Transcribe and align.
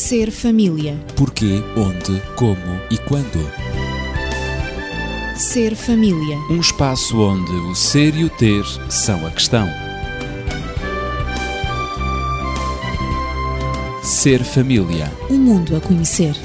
Ser 0.00 0.30
família. 0.30 0.96
Porquê, 1.16 1.60
onde, 1.76 2.22
como 2.36 2.80
e 2.88 2.96
quando. 2.98 3.40
Ser 5.36 5.74
família. 5.74 6.36
Um 6.48 6.60
espaço 6.60 7.20
onde 7.20 7.50
o 7.50 7.74
ser 7.74 8.14
e 8.14 8.22
o 8.22 8.30
ter 8.30 8.64
são 8.88 9.26
a 9.26 9.30
questão. 9.32 9.66
Ser 14.04 14.44
família. 14.44 15.10
Um 15.28 15.36
mundo 15.36 15.76
a 15.76 15.80
conhecer. 15.80 16.36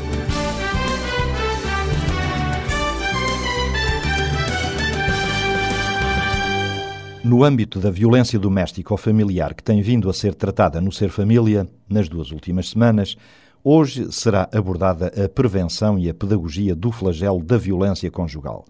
No 7.23 7.43
âmbito 7.43 7.79
da 7.79 7.91
violência 7.91 8.39
doméstica 8.39 8.91
ou 8.91 8.97
familiar 8.97 9.54
que 9.54 9.63
tem 9.63 9.79
vindo 9.81 10.09
a 10.09 10.13
ser 10.13 10.33
tratada 10.33 10.81
no 10.81 10.91
Ser 10.91 11.09
Família, 11.09 11.70
nas 11.88 12.09
duas 12.09 12.31
últimas 12.31 12.70
semanas, 12.71 13.15
hoje 13.63 14.12
será 14.12 14.49
abordada 14.53 15.08
a 15.23 15.30
prevenção 15.30 15.98
e 15.98 16.09
a 16.09 16.13
pedagogia 16.13 16.76
do 16.76 16.91
flagelo 16.91 17.41
da 17.41 17.58
violência 17.58 18.12
conjugal. 18.12 18.66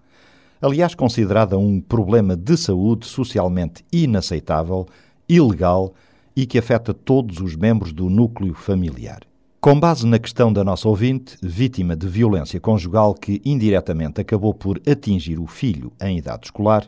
Aliás, 0.61 0.95
considerada 0.95 1.57
um 1.57 1.81
problema 1.81 2.37
de 2.37 2.55
saúde 2.55 3.05
socialmente 3.05 3.83
inaceitável, 3.91 4.87
ilegal 5.27 5.93
e 6.35 6.45
que 6.45 6.57
afeta 6.57 6.93
todos 6.93 7.39
os 7.39 7.55
membros 7.55 7.91
do 7.91 8.09
núcleo 8.09 8.53
familiar. 8.53 9.21
Com 9.59 9.79
base 9.79 10.05
na 10.05 10.19
questão 10.19 10.51
da 10.51 10.63
nossa 10.63 10.87
ouvinte, 10.87 11.37
vítima 11.41 11.95
de 11.95 12.07
violência 12.07 12.59
conjugal 12.59 13.13
que 13.13 13.41
indiretamente 13.45 14.19
acabou 14.19 14.53
por 14.53 14.81
atingir 14.85 15.39
o 15.39 15.47
filho 15.47 15.91
em 16.01 16.17
idade 16.17 16.47
escolar, 16.47 16.87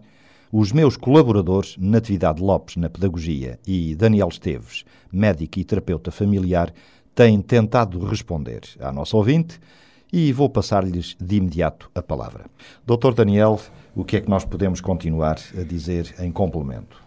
os 0.52 0.72
meus 0.72 0.96
colaboradores, 0.96 1.76
Natividade 1.78 2.42
Lopes, 2.42 2.76
na 2.76 2.90
Pedagogia, 2.90 3.60
e 3.68 3.96
Daniel 3.96 4.30
Esteves, 4.30 4.86
médico 5.12 5.60
e 5.60 5.64
terapeuta 5.64 6.12
familiar, 6.12 6.74
têm 7.16 7.42
tentado 7.42 8.06
responder 8.06 8.62
à 8.80 8.92
nossa 8.92 9.16
ouvinte 9.16 9.60
e 10.12 10.32
vou 10.32 10.50
passar-lhes 10.50 11.16
de 11.20 11.38
imediato 11.38 11.90
a 11.96 12.02
palavra. 12.02 12.46
Doutor 12.86 13.14
Daniel, 13.14 13.60
o 13.96 14.04
que 14.04 14.18
é 14.18 14.22
que 14.22 14.30
nós 14.30 14.46
podemos 14.46 14.82
continuar 14.82 15.38
a 15.58 15.64
dizer 15.64 16.14
em 16.20 16.32
complemento? 16.32 17.02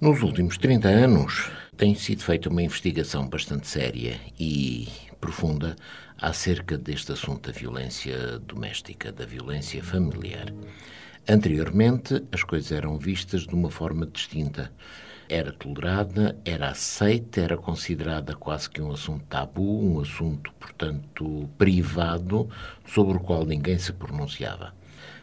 Nos 0.00 0.22
últimos 0.22 0.56
30 0.56 0.88
anos 0.88 1.50
tem 1.76 1.94
sido 1.94 2.22
feita 2.22 2.48
uma 2.48 2.62
investigação 2.62 3.28
bastante 3.28 3.66
séria 3.68 4.18
e 4.38 4.88
profunda 5.20 5.76
acerca 6.20 6.78
deste 6.78 7.12
assunto 7.12 7.50
da 7.50 7.58
violência 7.58 8.38
doméstica, 8.38 9.12
da 9.12 9.26
violência 9.26 9.82
familiar. 9.82 10.52
Anteriormente, 11.28 12.22
as 12.32 12.42
coisas 12.42 12.72
eram 12.72 12.98
vistas 12.98 13.46
de 13.46 13.54
uma 13.54 13.70
forma 13.70 14.06
distinta. 14.06 14.72
Era 15.30 15.52
tolerada, 15.52 16.34
era 16.42 16.70
aceita, 16.70 17.42
era 17.42 17.56
considerada 17.58 18.34
quase 18.34 18.70
que 18.70 18.80
um 18.80 18.92
assunto 18.92 19.24
tabu, 19.26 19.62
um 19.62 20.00
assunto, 20.00 20.50
portanto, 20.58 21.46
privado, 21.58 22.48
sobre 22.86 23.18
o 23.18 23.20
qual 23.20 23.44
ninguém 23.44 23.78
se 23.78 23.92
pronunciava. 23.92 24.72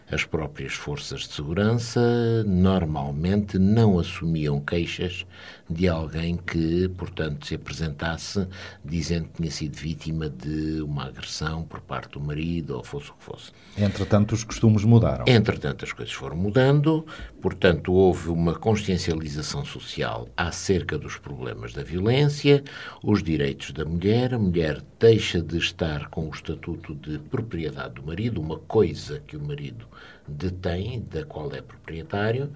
As 0.09 0.23
próprias 0.23 0.73
forças 0.73 1.21
de 1.21 1.33
segurança 1.33 1.99
normalmente 2.43 3.57
não 3.57 3.97
assumiam 3.97 4.61
queixas 4.61 5.25
de 5.69 5.87
alguém 5.87 6.37
que, 6.37 6.87
portanto, 6.89 7.45
se 7.47 7.55
apresentasse 7.55 8.47
dizendo 8.83 9.29
que 9.29 9.37
tinha 9.37 9.51
sido 9.51 9.75
vítima 9.75 10.29
de 10.29 10.81
uma 10.81 11.05
agressão 11.05 11.63
por 11.63 11.81
parte 11.81 12.13
do 12.13 12.21
marido 12.21 12.77
ou 12.77 12.83
fosse 12.83 13.09
o 13.09 13.13
que 13.13 13.23
fosse. 13.23 13.51
Entretanto, 13.77 14.33
os 14.33 14.43
costumes 14.43 14.83
mudaram. 14.83 15.25
Entretanto, 15.27 15.83
as 15.83 15.91
coisas 15.91 16.13
foram 16.13 16.37
mudando, 16.37 17.05
portanto, 17.41 17.93
houve 17.93 18.29
uma 18.29 18.53
consciencialização 18.53 19.65
social 19.65 20.29
acerca 20.37 20.97
dos 20.97 21.17
problemas 21.17 21.73
da 21.73 21.83
violência, 21.83 22.63
os 23.03 23.23
direitos 23.23 23.71
da 23.71 23.85
mulher. 23.85 24.33
A 24.35 24.39
mulher 24.39 24.81
deixa 24.99 25.41
de 25.41 25.57
estar 25.57 26.09
com 26.09 26.27
o 26.27 26.31
estatuto 26.31 26.93
de 26.93 27.17
propriedade 27.17 27.95
do 27.95 28.03
marido, 28.03 28.39
uma 28.39 28.59
coisa 28.59 29.19
que 29.25 29.35
o 29.35 29.41
marido 29.43 29.87
detém, 30.27 31.05
da 31.09 31.23
qual 31.23 31.51
é 31.53 31.61
proprietário, 31.61 32.51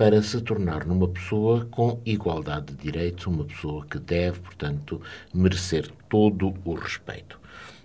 para 0.00 0.22
se 0.22 0.40
tornar 0.40 0.86
numa 0.86 1.06
pessoa 1.06 1.68
com 1.70 2.00
igualdade 2.06 2.72
de 2.72 2.84
direitos, 2.84 3.26
uma 3.26 3.44
pessoa 3.44 3.84
que 3.84 3.98
deve, 3.98 4.40
portanto, 4.40 4.98
merecer 5.34 5.90
todo 6.08 6.54
o 6.64 6.72
respeito. 6.72 7.38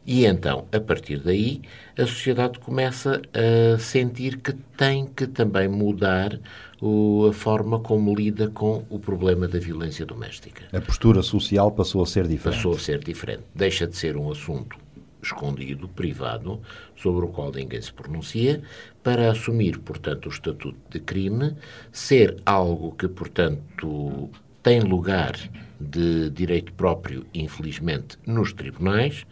E 0.05 0.25
então, 0.25 0.65
a 0.71 0.79
partir 0.79 1.19
daí, 1.19 1.61
a 1.97 2.03
sociedade 2.03 2.57
começa 2.59 3.21
a 3.33 3.77
sentir 3.77 4.37
que 4.37 4.53
tem 4.77 5.07
que 5.07 5.27
também 5.27 5.67
mudar 5.67 6.39
a 6.39 7.33
forma 7.33 7.81
como 7.81 8.15
lida 8.15 8.47
com 8.47 8.85
o 8.89 8.97
problema 8.97 9.45
da 9.45 9.59
violência 9.59 10.05
doméstica. 10.05 10.63
A 10.71 10.79
postura 10.79 11.21
social 11.21 11.69
passou 11.69 12.01
a 12.01 12.05
ser 12.05 12.29
diferente. 12.29 12.55
Passou 12.55 12.75
a 12.75 12.79
ser 12.79 13.03
diferente. 13.03 13.43
Deixa 13.53 13.85
de 13.85 13.97
ser 13.97 14.15
um 14.15 14.31
assunto 14.31 14.84
escondido, 15.25 15.87
privado, 15.87 16.61
sobre 16.95 17.25
o 17.25 17.29
qual 17.29 17.51
ninguém 17.51 17.81
se 17.81 17.91
pronuncia, 17.91 18.61
para 19.03 19.31
assumir, 19.31 19.79
portanto, 19.79 20.27
o 20.27 20.29
estatuto 20.29 20.77
de 20.89 20.99
crime, 20.99 21.55
ser 21.91 22.41
algo 22.45 22.91
que, 22.93 23.07
portanto, 23.07 24.29
tem 24.63 24.79
lugar 24.79 25.35
de 25.79 26.29
direito 26.29 26.73
próprio, 26.73 27.25
infelizmente, 27.33 28.17
nos 28.25 28.53
tribunais, 28.53 29.25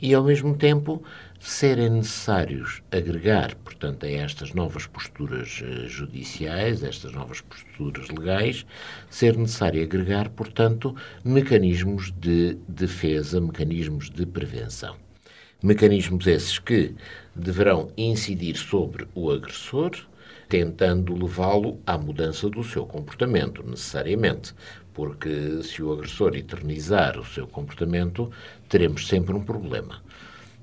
e, 0.00 0.14
ao 0.14 0.24
mesmo 0.24 0.56
tempo, 0.56 1.02
serem 1.38 1.90
necessários 1.90 2.82
agregar, 2.90 3.54
portanto, 3.56 4.04
a 4.04 4.10
estas 4.10 4.52
novas 4.52 4.86
posturas 4.86 5.62
judiciais, 5.86 6.82
estas 6.82 7.12
novas 7.12 7.40
posturas 7.40 8.08
legais, 8.08 8.66
ser 9.08 9.36
necessário 9.36 9.82
agregar, 9.82 10.30
portanto, 10.30 10.94
mecanismos 11.24 12.12
de 12.12 12.58
defesa, 12.66 13.40
mecanismos 13.40 14.10
de 14.10 14.26
prevenção. 14.26 14.96
Mecanismos 15.62 16.26
esses 16.26 16.58
que 16.58 16.94
deverão 17.36 17.90
incidir 17.94 18.56
sobre 18.56 19.06
o 19.14 19.30
agressor, 19.30 19.90
tentando 20.48 21.14
levá-lo 21.14 21.78
à 21.86 21.98
mudança 21.98 22.48
do 22.48 22.64
seu 22.64 22.86
comportamento, 22.86 23.62
necessariamente. 23.62 24.54
Porque 24.94 25.62
se 25.62 25.82
o 25.82 25.92
agressor 25.92 26.34
eternizar 26.34 27.18
o 27.18 27.26
seu 27.26 27.46
comportamento, 27.46 28.30
teremos 28.70 29.06
sempre 29.06 29.34
um 29.34 29.42
problema. 29.44 30.02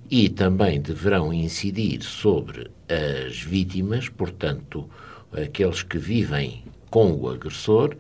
E 0.10 0.30
também 0.30 0.82
deverão 0.82 1.32
incidir 1.32 2.02
sobre 2.02 2.72
as 2.90 3.40
vítimas, 3.40 4.10
portanto, 4.10 4.90
aqueles 5.32 5.84
que 5.84 6.00
vivem 6.00 6.64
com 6.90 7.12
o 7.12 7.30
agressor, 7.30 7.96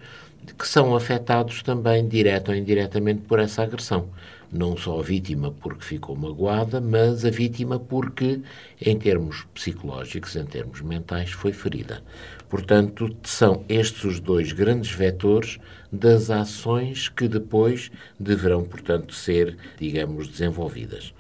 que 0.57 0.67
são 0.67 0.95
afetados 0.95 1.61
também, 1.61 2.07
direto 2.07 2.49
ou 2.49 2.55
indiretamente, 2.55 3.21
por 3.21 3.37
essa 3.37 3.61
agressão 3.61 4.09
não 4.51 4.77
só 4.77 4.99
a 4.99 5.03
vítima 5.03 5.51
porque 5.51 5.83
ficou 5.83 6.15
magoada, 6.15 6.79
mas 6.79 7.25
a 7.25 7.29
vítima 7.29 7.79
porque, 7.79 8.41
em 8.81 8.97
termos 8.97 9.45
psicológicos, 9.53 10.35
em 10.35 10.45
termos 10.45 10.81
mentais, 10.81 11.31
foi 11.31 11.51
ferida. 11.51 12.03
Portanto, 12.49 13.15
são 13.23 13.65
estes 13.67 14.03
os 14.03 14.19
dois 14.19 14.51
grandes 14.51 14.91
vetores 14.91 15.59
das 15.91 16.29
ações 16.29 17.09
que 17.09 17.27
depois 17.27 17.91
deverão, 18.19 18.63
portanto, 18.63 19.13
ser, 19.13 19.57
digamos, 19.77 20.27
desenvolvidas. 20.27 21.13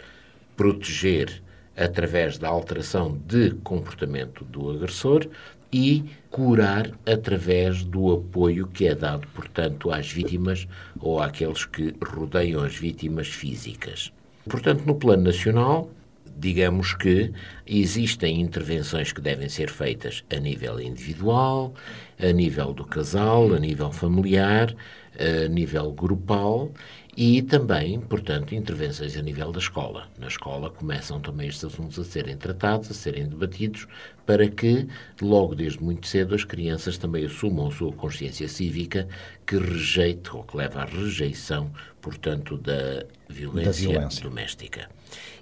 Proteger 0.55 1.41
através 1.75 2.39
da 2.39 2.49
alteração 2.49 3.21
de 3.27 3.51
comportamento 3.63 4.43
do 4.43 4.71
agressor, 4.71 5.27
e 5.71 6.05
curar 6.29 6.91
através 7.05 7.83
do 7.83 8.13
apoio 8.13 8.67
que 8.67 8.87
é 8.87 8.95
dado, 8.95 9.27
portanto, 9.29 9.91
às 9.91 10.11
vítimas 10.11 10.67
ou 10.99 11.21
àqueles 11.21 11.65
que 11.65 11.93
rodeiam 12.03 12.63
as 12.63 12.75
vítimas 12.75 13.27
físicas. 13.27 14.11
Portanto, 14.47 14.85
no 14.85 14.95
plano 14.95 15.23
nacional, 15.23 15.89
digamos 16.37 16.93
que 16.93 17.31
existem 17.65 18.39
intervenções 18.39 19.11
que 19.11 19.19
devem 19.19 19.49
ser 19.49 19.69
feitas 19.69 20.23
a 20.31 20.37
nível 20.37 20.79
individual, 20.79 21.73
a 22.19 22.31
nível 22.31 22.73
do 22.73 22.85
casal, 22.85 23.53
a 23.53 23.59
nível 23.59 23.91
familiar, 23.91 24.75
a 25.17 25.47
nível 25.47 25.91
grupal 25.91 26.71
e 27.15 27.41
também, 27.41 27.99
portanto, 27.99 28.53
intervenções 28.53 29.17
a 29.17 29.21
nível 29.23 29.51
da 29.51 29.57
escola. 29.57 30.07
Na 30.19 30.27
escola 30.27 30.69
começam 30.69 31.19
também 31.19 31.47
estes 31.47 31.65
assuntos 31.65 31.97
a 31.97 32.03
serem 32.03 32.37
tratados, 32.37 32.91
a 32.91 32.93
serem 32.93 33.27
debatidos, 33.27 33.87
para 34.23 34.47
que, 34.47 34.87
logo 35.19 35.55
desde 35.55 35.83
muito 35.83 36.05
cedo, 36.05 36.35
as 36.35 36.43
crianças 36.43 36.95
também 36.95 37.25
assumam 37.25 37.67
a 37.67 37.71
sua 37.71 37.91
consciência 37.91 38.47
cívica 38.47 39.07
que 39.47 39.57
rejeite 39.57 40.29
ou 40.35 40.43
que 40.43 40.55
leva 40.55 40.81
à 40.81 40.85
rejeição, 40.85 41.71
portanto, 41.99 42.55
da 42.55 43.03
violência, 43.27 43.87
da 43.87 43.93
violência. 43.93 44.23
doméstica. 44.23 44.89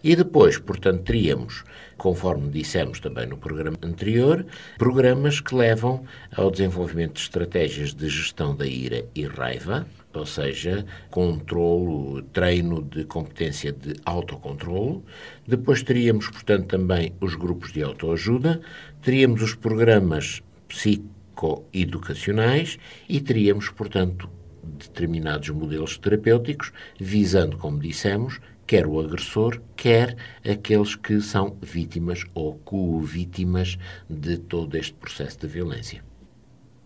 E 0.02 0.16
depois, 0.16 0.58
portanto, 0.58 1.04
teríamos, 1.04 1.66
conforme 1.98 2.50
dissemos 2.50 3.00
também 3.00 3.26
no 3.26 3.38
programa 3.38 3.78
anterior, 3.82 4.46
programas 4.78 5.40
que 5.40 5.56
levam 5.56 6.04
ao 6.36 6.52
desenvolvimento 6.52 7.14
de 7.14 7.22
estratégias 7.22 7.94
de 7.94 8.10
gestão 8.10 8.54
da 8.56 8.68
ira 8.68 9.06
e 9.16 9.26
raiva, 9.26 9.88
ou 10.14 10.26
seja, 10.26 10.86
controlo, 11.10 12.22
treino 12.22 12.82
de 12.82 13.06
competência 13.06 13.72
de 13.72 13.96
autocontrolo. 14.06 15.04
Depois 15.48 15.84
teríamos, 15.84 16.30
portanto, 16.30 16.68
também 16.68 17.14
os 17.20 17.36
grupos 17.36 17.72
de 17.72 17.84
autoajuda, 17.84 18.62
teríamos 19.02 19.42
os 19.42 19.56
programas 19.56 20.42
psicoeducacionais 20.68 22.78
e 23.08 23.20
teríamos, 23.20 23.70
portanto, 23.70 24.30
determinados 24.78 25.50
modelos 25.50 25.98
terapêuticos, 25.98 26.72
visando, 27.00 27.58
como 27.58 27.80
dissemos, 27.80 28.40
quer 28.68 28.88
o 28.88 29.00
agressor, 29.00 29.62
quer 29.76 30.16
aqueles 30.44 30.96
que 30.96 31.22
são 31.22 31.56
vítimas 31.62 32.24
ou 32.34 32.56
co-vítimas 32.66 33.78
de 34.10 34.38
todo 34.38 34.76
este 34.76 34.94
processo 34.94 35.40
de 35.40 35.48
violência. 35.48 36.04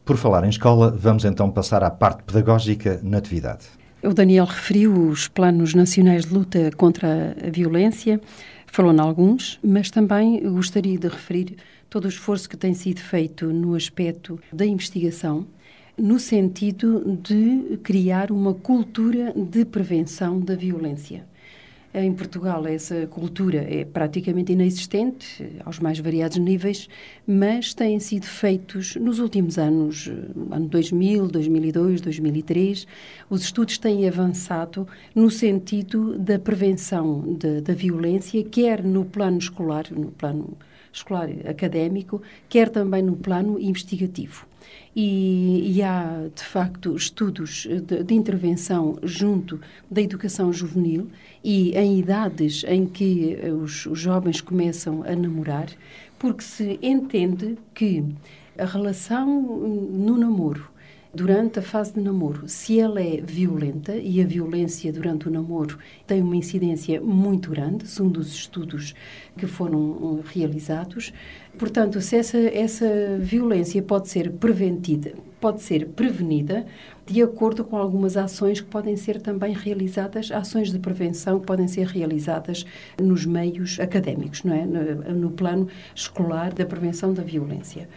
Por 0.03 0.17
falar 0.17 0.43
em 0.43 0.49
escola, 0.49 0.91
vamos 0.91 1.23
então 1.23 1.51
passar 1.51 1.83
à 1.83 1.89
parte 1.89 2.23
pedagógica 2.23 2.99
na 3.03 3.19
atividade. 3.19 3.67
O 4.01 4.13
Daniel 4.13 4.45
referiu 4.45 5.09
os 5.09 5.27
planos 5.27 5.73
nacionais 5.73 6.25
de 6.25 6.33
luta 6.33 6.71
contra 6.75 7.35
a 7.45 7.49
violência, 7.49 8.19
falou 8.65 8.93
em 8.93 8.99
alguns, 8.99 9.59
mas 9.63 9.91
também 9.91 10.41
gostaria 10.51 10.97
de 10.97 11.07
referir 11.07 11.57
todo 11.89 12.05
o 12.05 12.07
esforço 12.07 12.49
que 12.49 12.55
tem 12.55 12.73
sido 12.73 12.99
feito 12.99 13.47
no 13.51 13.75
aspecto 13.75 14.39
da 14.53 14.65
investigação, 14.65 15.45
no 15.99 16.19
sentido 16.19 17.17
de 17.21 17.77
criar 17.83 18.31
uma 18.31 18.53
cultura 18.53 19.33
de 19.35 19.65
prevenção 19.65 20.39
da 20.39 20.55
violência. 20.55 21.27
Em 21.91 22.13
Portugal, 22.13 22.67
essa 22.67 23.07
cultura 23.07 23.65
é 23.67 23.83
praticamente 23.83 24.53
inexistente, 24.53 25.43
aos 25.65 25.79
mais 25.79 25.97
variados 25.97 26.37
níveis, 26.37 26.87
mas 27.25 27.73
têm 27.73 27.99
sido 27.99 28.27
feitos 28.27 28.95
nos 28.95 29.17
últimos 29.17 29.57
anos, 29.57 30.07
ano 30.51 30.67
2000, 30.67 31.27
2002, 31.27 31.99
2003, 31.99 32.87
os 33.27 33.41
estudos 33.41 33.79
têm 33.79 34.07
avançado 34.07 34.87
no 35.15 35.31
sentido 35.31 36.15
da 36.19 36.37
prevenção 36.37 37.21
de, 37.33 37.61
da 37.61 37.73
violência, 37.73 38.43
quer 38.43 38.83
no 38.83 39.03
plano 39.03 39.39
escolar, 39.39 39.85
no 39.91 40.11
plano 40.11 40.55
escolar 40.93 41.27
académico, 41.47 42.21
quer 42.47 42.69
também 42.69 43.01
no 43.01 43.15
plano 43.15 43.59
investigativo. 43.59 44.48
E, 45.01 45.77
e, 45.77 45.81
há, 45.81 46.27
de 46.35 46.43
facto, 46.43 46.93
estudos 46.93 47.65
de, 47.87 48.03
de, 48.03 48.13
intervenção 48.13 48.99
junto 49.01 49.57
da 49.89 50.01
educação 50.01 50.51
juvenil 50.51 51.07
e 51.41 51.71
em 51.71 51.97
idades 51.97 52.65
em 52.67 52.85
que 52.85 53.37
os, 53.63 53.85
os 53.85 53.97
jovens 53.97 54.41
começam 54.41 55.01
a 55.03 55.15
namorar, 55.15 55.67
porque 56.19 56.43
se 56.43 56.77
entende 56.81 57.57
que 57.73 58.03
a 58.57 58.65
relação 58.65 59.25
no 59.89 60.17
namoro 60.17 60.69
durante 61.13 61.59
a 61.59 61.61
fase 61.61 61.93
de 61.93 62.01
namoro, 62.01 62.47
se 62.47 62.79
ela 62.79 63.01
é 63.01 63.19
violenta, 63.21 63.95
e 63.95 64.21
a 64.21 64.25
violência 64.25 64.93
durante 64.93 65.27
o 65.27 65.31
namoro 65.31 65.77
tem 66.05 66.21
uma 66.21 66.35
incidência 66.35 67.01
muito 67.01 67.49
grande, 67.49 67.87
segundo 67.87 68.17
os 68.17 68.31
estudos 68.33 68.93
que 69.35 69.47
foram 69.47 70.21
realizados, 70.23 71.11
portanto, 71.57 71.99
se 71.99 72.15
essa, 72.15 72.37
essa 72.37 73.17
violência 73.19 73.81
pode 73.81 74.07
ser 74.07 74.31
preventida, 74.33 75.13
pode 75.41 75.61
ser 75.61 75.87
prevenida, 75.87 76.65
de 77.05 77.23
acordo 77.23 77.63
com 77.63 77.75
algumas 77.75 78.15
ações 78.15 78.61
que 78.61 78.67
podem 78.67 78.95
ser 78.95 79.19
também 79.19 79.53
realizadas, 79.53 80.31
ações 80.31 80.71
de 80.71 80.77
prevenção 80.77 81.39
que 81.39 81.45
podem 81.45 81.67
ser 81.67 81.87
realizadas 81.87 82.65
nos 83.01 83.25
meios 83.25 83.79
académicos, 83.79 84.43
não 84.43 84.53
é? 84.53 84.65
no, 84.65 85.13
no 85.15 85.31
plano 85.31 85.67
escolar 85.95 86.53
da 86.53 86.65
prevenção 86.65 87.13
da 87.13 87.23
violência. 87.23 87.89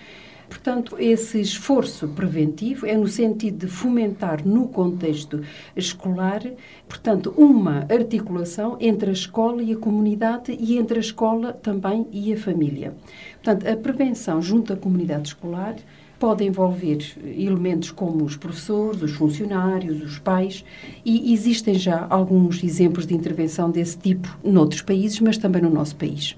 Portanto, 0.52 0.96
esse 0.98 1.40
esforço 1.40 2.08
preventivo 2.08 2.86
é 2.86 2.94
no 2.94 3.08
sentido 3.08 3.64
de 3.64 3.72
fomentar 3.72 4.46
no 4.46 4.68
contexto 4.68 5.40
escolar, 5.74 6.42
portanto, 6.86 7.32
uma 7.38 7.86
articulação 7.90 8.76
entre 8.78 9.08
a 9.08 9.14
escola 9.14 9.62
e 9.62 9.72
a 9.72 9.78
comunidade 9.78 10.54
e 10.60 10.76
entre 10.76 10.98
a 10.98 11.00
escola 11.00 11.54
também 11.54 12.06
e 12.12 12.34
a 12.34 12.36
família. 12.36 12.94
Portanto, 13.42 13.66
a 13.66 13.74
prevenção 13.78 14.42
junto 14.42 14.74
à 14.74 14.76
comunidade 14.76 15.28
escolar 15.28 15.76
pode 16.18 16.44
envolver 16.44 16.98
elementos 17.24 17.90
como 17.90 18.22
os 18.22 18.36
professores, 18.36 19.00
os 19.00 19.12
funcionários, 19.12 20.02
os 20.02 20.18
pais, 20.18 20.66
e 21.02 21.32
existem 21.32 21.74
já 21.74 22.06
alguns 22.10 22.62
exemplos 22.62 23.06
de 23.06 23.14
intervenção 23.14 23.70
desse 23.70 23.96
tipo 23.96 24.28
noutros 24.44 24.82
países, 24.82 25.18
mas 25.18 25.38
também 25.38 25.62
no 25.62 25.70
nosso 25.70 25.96
país. 25.96 26.36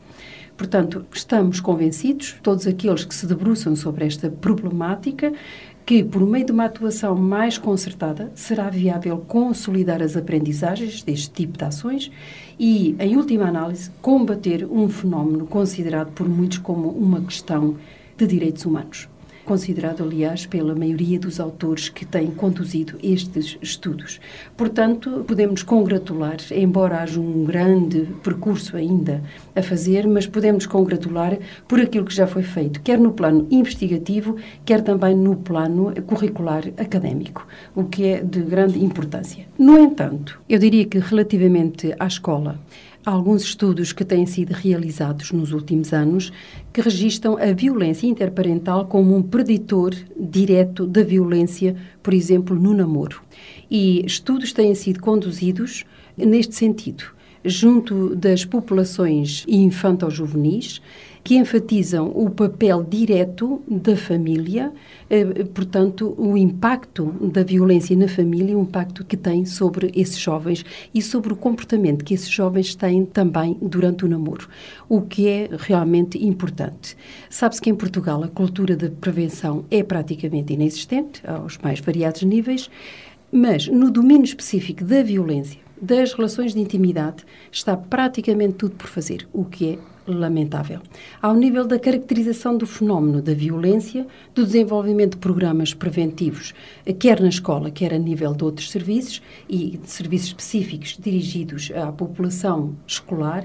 Portanto, 0.57 1.05
estamos 1.13 1.59
convencidos, 1.61 2.37
todos 2.43 2.67
aqueles 2.67 3.05
que 3.05 3.15
se 3.15 3.27
debruçam 3.27 3.75
sobre 3.75 4.07
esta 4.07 4.31
problemática, 4.31 5.33
que, 5.85 6.03
por 6.03 6.25
meio 6.27 6.47
de 6.47 6.53
uma 6.53 6.65
atuação 6.67 7.15
mais 7.17 7.59
concertada, 7.59 8.31
será 8.35 8.71
viável 8.71 9.19
consolidar 9.19 10.03
as 10.03 10.17
aprendizagens 10.17 11.03
deste 11.03 11.31
tipo 11.31 11.59
de 11.59 11.65
ações 11.65 12.11
e, 12.59 12.97
em 12.99 13.17
última 13.17 13.49
análise, 13.49 13.91
combater 14.01 14.65
um 14.65 14.89
fenómeno 14.89 15.47
considerado 15.47 16.13
por 16.13 16.29
muitos 16.29 16.59
como 16.59 16.89
uma 16.89 17.21
questão 17.21 17.77
de 18.17 18.27
direitos 18.27 18.65
humanos 18.65 19.09
considerado, 19.45 20.03
aliás, 20.03 20.47
pela 20.47 20.75
maioria 20.75 21.19
dos 21.19 21.39
autores 21.39 21.89
que 21.89 22.05
têm 22.05 22.31
conduzido 22.31 22.99
estes 23.03 23.59
estudos. 23.61 24.21
Portanto, 24.57 25.25
podemos 25.27 25.63
congratular, 25.63 26.37
embora 26.51 27.01
haja 27.01 27.21
um 27.21 27.45
grande 27.45 28.09
percurso 28.23 28.77
ainda 28.77 29.23
a 29.55 29.63
fazer, 29.63 30.07
mas 30.07 30.27
podemos 30.27 30.67
congratular 30.67 31.39
por 31.69 31.81
aquilo 31.81 32.05
que 32.05 32.15
já 32.15 32.27
foi 32.27 32.43
feito, 32.43 32.81
quer 32.81 32.99
no 32.99 33.13
plano 33.13 33.47
investigativo, 33.51 34.37
quer 34.65 34.81
também 34.81 35.15
no 35.15 35.37
plano 35.37 35.93
curricular 36.07 36.67
académico, 36.77 37.47
o 37.75 37.85
que 37.85 38.07
é 38.07 38.23
de 38.23 38.41
grande 38.41 38.83
importância. 38.83 39.47
No 39.59 39.79
entanto, 39.79 40.41
eu 40.49 40.59
diria 40.59 40.85
que 40.85 40.99
relativamente 40.99 41.95
à 41.99 42.07
escola, 42.07 42.59
alguns 43.05 43.43
estudos 43.43 43.93
que 43.93 44.05
têm 44.05 44.25
sido 44.25 44.53
realizados 44.53 45.31
nos 45.31 45.53
últimos 45.53 45.93
anos 45.93 46.33
que 46.73 46.81
registram 46.81 47.37
a 47.37 47.53
violência 47.53 48.07
interparental 48.07 48.87
como 48.87 49.15
um 49.17 49.23
preditor 49.23 49.95
direto 50.19 50.87
da 50.87 51.03
violência, 51.03 51.77
por 52.03 52.15
exemplo, 52.15 52.57
no 52.57 52.73
namoro. 52.73 53.21
E 53.71 54.05
estudos 54.07 54.53
têm 54.53 54.75
sido 54.75 55.01
conduzidos 55.01 55.85
neste 56.17 56.55
sentido, 56.55 57.05
junto 57.45 58.15
das 58.17 58.45
populações 58.45 59.45
infanto-juvenis 59.47 60.81
que 61.25 61.37
enfatizam 61.37 62.13
o 62.15 62.29
papel 62.29 62.85
direto 62.85 63.63
da 63.67 63.97
família, 63.97 64.71
eh, 65.09 65.25
portanto, 65.55 66.15
o 66.19 66.37
impacto 66.37 67.07
da 67.33 67.43
violência 67.43 67.97
na 67.97 68.07
família, 68.07 68.57
o 68.57 68.61
impacto 68.61 69.03
que 69.03 69.17
tem 69.17 69.47
sobre 69.47 69.91
esses 69.97 70.19
jovens 70.19 70.67
e 70.95 71.01
sobre 71.01 71.33
o 71.33 71.37
comportamento 71.37 72.05
que 72.05 72.13
esses 72.13 72.29
jovens 72.29 72.75
têm 72.75 73.07
também 73.07 73.57
durante 73.63 74.05
o 74.05 74.09
namoro, 74.09 74.47
o 74.87 75.01
que 75.01 75.27
é 75.27 75.49
realmente 75.59 76.23
importante. 76.23 76.95
Sabe-se 77.31 77.63
que 77.63 77.71
em 77.71 77.75
Portugal 77.75 78.23
a 78.23 78.29
cultura 78.29 78.77
de 78.77 78.91
prevenção 78.91 79.65
é 79.71 79.83
praticamente 79.83 80.53
inexistente, 80.53 81.23
aos 81.27 81.57
mais 81.57 81.81
variados 81.81 82.23
níveis, 82.23 82.69
mas 83.33 83.67
no 83.67 83.91
domínio 83.91 84.25
específico 84.25 84.85
da 84.85 85.03
violência, 85.03 85.64
das 85.85 86.13
relações 86.13 86.55
de 86.55 86.61
intimidade, 86.61 87.25
está 87.53 87.77
praticamente 87.77 88.55
tudo 88.55 88.75
por 88.75 88.89
fazer, 88.89 89.29
o 89.33 89.45
que 89.45 89.75
é 89.75 89.79
lamentável. 90.07 90.81
Ao 91.21 91.35
nível 91.35 91.67
da 91.67 91.79
caracterização 91.79 92.57
do 92.57 92.67
fenómeno 92.67 93.23
da 93.23 93.33
violência, 93.33 94.07
do 94.35 94.45
desenvolvimento 94.45 95.13
de 95.13 95.19
programas 95.19 95.73
preventivos, 95.73 96.55
quer 96.99 97.21
na 97.21 97.29
escola, 97.29 97.71
quer 97.71 97.93
a 97.93 97.99
nível 97.99 98.35
de 98.35 98.45
outros 98.45 98.71
serviços 98.71 99.23
e 99.49 99.79
de 99.79 99.91
serviços 99.91 100.29
específicos 100.29 100.99
dirigidos 101.01 101.71
à 101.75 101.91
população 101.91 102.75
escolar, 102.87 103.45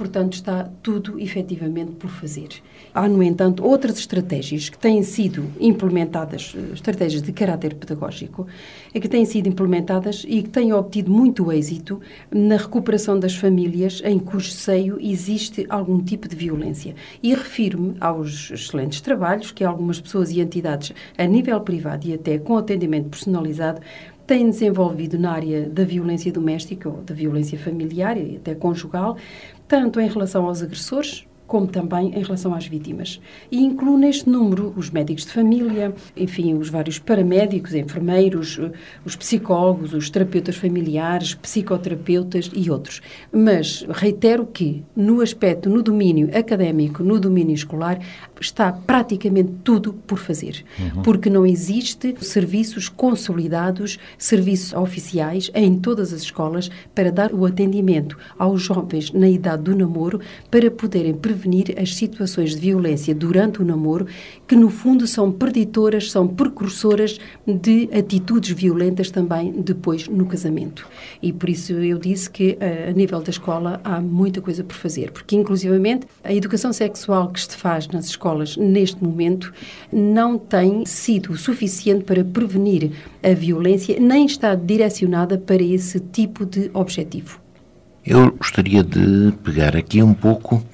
portanto, 0.00 0.32
está 0.32 0.66
tudo 0.82 1.20
efetivamente 1.20 1.92
por 1.92 2.08
fazer. 2.08 2.48
Há, 2.94 3.06
no 3.06 3.22
entanto, 3.22 3.62
outras 3.62 3.98
estratégias 3.98 4.70
que 4.70 4.78
têm 4.78 5.02
sido 5.02 5.44
implementadas, 5.60 6.54
eh, 6.56 6.72
estratégias 6.72 7.20
de 7.20 7.30
caráter 7.32 7.74
pedagógico, 7.74 8.46
é 8.94 8.98
que 8.98 9.10
têm 9.10 9.26
sido 9.26 9.46
implementadas 9.46 10.24
e 10.26 10.42
que 10.42 10.48
têm 10.48 10.72
obtido 10.72 11.10
muito 11.10 11.52
êxito 11.52 12.00
na 12.30 12.56
recuperação 12.56 13.20
das 13.20 13.36
famílias 13.36 14.00
em 14.02 14.18
cujo 14.18 14.50
seio 14.52 14.96
existe 14.98 15.66
algum 15.68 16.00
tipo 16.00 16.26
de 16.26 16.34
violência. 16.34 16.94
E 17.22 17.34
refiro-me 17.34 17.94
aos 18.00 18.50
excelentes 18.50 19.02
trabalhos 19.02 19.52
que 19.52 19.62
algumas 19.62 20.00
pessoas 20.00 20.30
e 20.30 20.40
entidades 20.40 20.94
a 21.18 21.26
nível 21.26 21.60
privado 21.60 22.08
e 22.08 22.14
até 22.14 22.38
com 22.38 22.56
atendimento 22.56 23.10
personalizado 23.10 23.82
têm 24.30 24.48
desenvolvido 24.48 25.18
na 25.18 25.32
área 25.32 25.68
da 25.68 25.82
violência 25.82 26.32
doméstica 26.32 26.88
ou 26.88 27.02
da 27.02 27.12
violência 27.12 27.58
familiar 27.58 28.16
e 28.16 28.36
até 28.36 28.54
conjugal, 28.54 29.16
tanto 29.70 30.00
em 30.00 30.08
relação 30.08 30.46
aos 30.46 30.64
agressores, 30.64 31.24
como 31.46 31.68
também 31.68 32.08
em 32.16 32.22
relação 32.22 32.52
às 32.52 32.66
vítimas. 32.66 33.20
E 33.52 33.58
incluo 33.58 33.96
neste 33.96 34.28
número 34.28 34.74
os 34.76 34.90
médicos 34.90 35.24
de 35.24 35.32
família, 35.32 35.94
enfim, 36.16 36.54
os 36.54 36.68
vários 36.68 36.98
paramédicos, 36.98 37.72
enfermeiros, 37.74 38.60
os 39.04 39.14
psicólogos, 39.14 39.92
os 39.92 40.10
terapeutas 40.10 40.56
familiares, 40.56 41.34
psicoterapeutas 41.34 42.50
e 42.52 42.68
outros. 42.68 43.00
Mas 43.32 43.84
reitero 43.88 44.44
que, 44.44 44.84
no 44.94 45.20
aspecto, 45.20 45.70
no 45.70 45.82
domínio 45.82 46.30
académico, 46.36 47.04
no 47.04 47.18
domínio 47.20 47.54
escolar, 47.54 48.00
está 48.40 48.72
praticamente 48.72 49.52
tudo 49.62 49.92
por 50.06 50.18
fazer. 50.18 50.64
Uhum. 50.78 51.02
Porque 51.02 51.28
não 51.28 51.46
existe 51.46 52.16
serviços 52.20 52.88
consolidados, 52.88 53.98
serviços 54.16 54.72
oficiais 54.72 55.50
em 55.54 55.78
todas 55.78 56.12
as 56.12 56.22
escolas 56.22 56.70
para 56.94 57.12
dar 57.12 57.32
o 57.32 57.44
atendimento 57.44 58.16
aos 58.38 58.62
jovens 58.62 59.12
na 59.12 59.28
idade 59.28 59.64
do 59.64 59.76
namoro 59.76 60.20
para 60.50 60.70
poderem 60.70 61.14
prevenir 61.14 61.74
as 61.78 61.94
situações 61.94 62.54
de 62.54 62.60
violência 62.60 63.14
durante 63.14 63.60
o 63.60 63.64
namoro, 63.64 64.06
que 64.48 64.56
no 64.56 64.70
fundo 64.70 65.06
são 65.06 65.30
preditoras, 65.30 66.10
são 66.10 66.26
precursoras 66.26 67.18
de 67.46 67.88
atitudes 67.92 68.50
violentas 68.50 69.10
também 69.10 69.52
depois 69.52 70.08
no 70.08 70.26
casamento. 70.26 70.86
E 71.22 71.32
por 71.32 71.48
isso 71.48 71.72
eu 71.72 71.98
disse 71.98 72.30
que 72.30 72.56
eh, 72.60 72.88
a 72.88 72.92
nível 72.92 73.20
da 73.20 73.30
escola 73.30 73.80
há 73.84 74.00
muita 74.00 74.40
coisa 74.40 74.64
por 74.64 74.74
fazer, 74.76 75.10
porque 75.10 75.36
inclusivamente 75.36 76.06
a 76.24 76.32
educação 76.32 76.72
sexual 76.72 77.28
que 77.30 77.40
se 77.40 77.56
faz 77.56 77.86
nas 77.88 78.06
escolas 78.06 78.29
neste 78.56 79.02
momento 79.02 79.52
não 79.92 80.38
tem 80.38 80.84
sido 80.86 81.36
suficiente 81.36 82.04
para 82.04 82.24
prevenir 82.24 82.90
a 83.22 83.32
violência, 83.34 83.98
nem 84.00 84.26
está 84.26 84.54
direcionada 84.54 85.38
para 85.38 85.62
esse 85.62 86.00
tipo 86.00 86.44
de 86.46 86.70
objetivo. 86.72 87.40
Eu 88.04 88.32
gostaria 88.32 88.82
de 88.82 89.32
pegar 89.44 89.76
aqui 89.76 90.02
um 90.02 90.14
pouco 90.14 90.64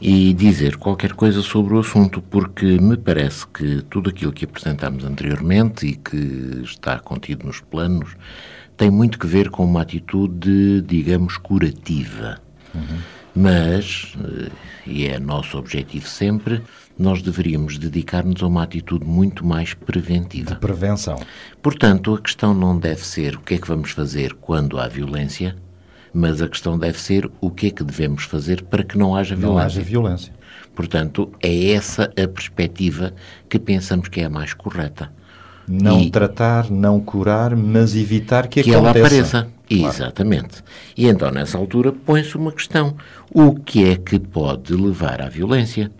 e 0.00 0.34
dizer 0.34 0.76
qualquer 0.76 1.12
coisa 1.12 1.40
sobre 1.40 1.74
o 1.74 1.78
assunto, 1.78 2.20
porque 2.20 2.64
me 2.80 2.96
parece 2.96 3.46
que 3.46 3.82
tudo 3.88 4.10
aquilo 4.10 4.32
que 4.32 4.44
apresentámos 4.44 5.04
anteriormente 5.04 5.86
e 5.86 5.94
que 5.94 6.62
está 6.64 6.98
contido 6.98 7.46
nos 7.46 7.60
planos 7.60 8.16
tem 8.76 8.90
muito 8.90 9.18
que 9.18 9.26
ver 9.26 9.50
com 9.50 9.64
uma 9.64 9.82
atitude, 9.82 10.82
digamos, 10.82 11.36
curativa. 11.36 12.40
Uhum. 12.74 12.98
Mas, 13.40 14.16
eh, 14.20 14.50
e 14.84 15.06
é 15.06 15.20
nosso 15.20 15.56
objetivo 15.56 16.08
sempre, 16.08 16.60
nós 16.98 17.22
deveríamos 17.22 17.78
dedicar-nos 17.78 18.42
a 18.42 18.48
uma 18.48 18.64
atitude 18.64 19.06
muito 19.06 19.46
mais 19.46 19.74
preventiva. 19.74 20.54
De 20.54 20.56
prevenção. 20.56 21.20
Portanto, 21.62 22.14
a 22.14 22.20
questão 22.20 22.52
não 22.52 22.76
deve 22.76 23.06
ser 23.06 23.36
o 23.36 23.40
que 23.40 23.54
é 23.54 23.58
que 23.58 23.68
vamos 23.68 23.92
fazer 23.92 24.34
quando 24.34 24.76
há 24.80 24.88
violência, 24.88 25.54
mas 26.12 26.42
a 26.42 26.48
questão 26.48 26.76
deve 26.76 26.98
ser 26.98 27.30
o 27.40 27.48
que 27.48 27.68
é 27.68 27.70
que 27.70 27.84
devemos 27.84 28.24
fazer 28.24 28.64
para 28.64 28.82
que 28.82 28.98
não 28.98 29.14
haja 29.14 29.36
violência. 29.36 29.54
Não 29.54 29.64
haja 29.64 29.80
violência. 29.82 30.32
Portanto, 30.74 31.30
é 31.40 31.70
essa 31.70 32.04
a 32.04 32.26
perspectiva 32.26 33.14
que 33.48 33.60
pensamos 33.60 34.08
que 34.08 34.20
é 34.20 34.24
a 34.24 34.30
mais 34.30 34.52
correta. 34.52 35.12
Não 35.68 36.00
e, 36.00 36.10
tratar, 36.10 36.70
não 36.70 36.98
curar, 36.98 37.54
mas 37.54 37.94
evitar 37.94 38.48
que, 38.48 38.64
que 38.64 38.74
aconteça. 38.74 38.98
ela 38.98 39.06
apareça. 39.06 39.57
Claro. 39.68 39.94
Exatamente. 39.94 40.62
E 40.96 41.06
então, 41.06 41.30
nessa 41.30 41.58
altura, 41.58 41.92
põe-se 41.92 42.36
uma 42.36 42.52
questão. 42.52 42.96
O 43.32 43.54
que 43.54 43.84
é 43.84 43.96
que 43.96 44.18
pode 44.18 44.74
levar 44.74 45.20
à 45.20 45.28
violência? 45.28 45.90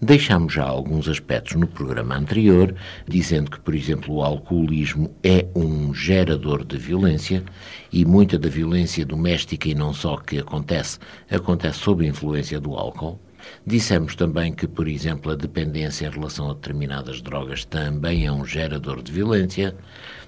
Deixámos 0.00 0.52
já 0.52 0.64
alguns 0.64 1.08
aspectos 1.08 1.54
no 1.56 1.66
programa 1.66 2.16
anterior, 2.16 2.74
dizendo 3.08 3.50
que, 3.50 3.58
por 3.58 3.74
exemplo, 3.74 4.14
o 4.14 4.22
alcoolismo 4.22 5.10
é 5.22 5.46
um 5.54 5.94
gerador 5.94 6.64
de 6.64 6.76
violência 6.76 7.42
e 7.90 8.04
muita 8.04 8.38
da 8.38 8.48
violência 8.48 9.06
doméstica 9.06 9.68
e 9.68 9.74
não 9.74 9.94
só 9.94 10.18
que 10.18 10.38
acontece, 10.38 10.98
acontece 11.30 11.78
sob 11.78 12.04
a 12.04 12.08
influência 12.08 12.60
do 12.60 12.74
álcool. 12.74 13.18
Dissemos 13.66 14.14
também 14.14 14.52
que, 14.52 14.66
por 14.66 14.86
exemplo, 14.86 15.32
a 15.32 15.34
dependência 15.34 16.06
em 16.06 16.10
relação 16.10 16.50
a 16.50 16.54
determinadas 16.54 17.22
drogas 17.22 17.64
também 17.64 18.26
é 18.26 18.32
um 18.32 18.44
gerador 18.44 19.02
de 19.02 19.10
violência. 19.10 19.74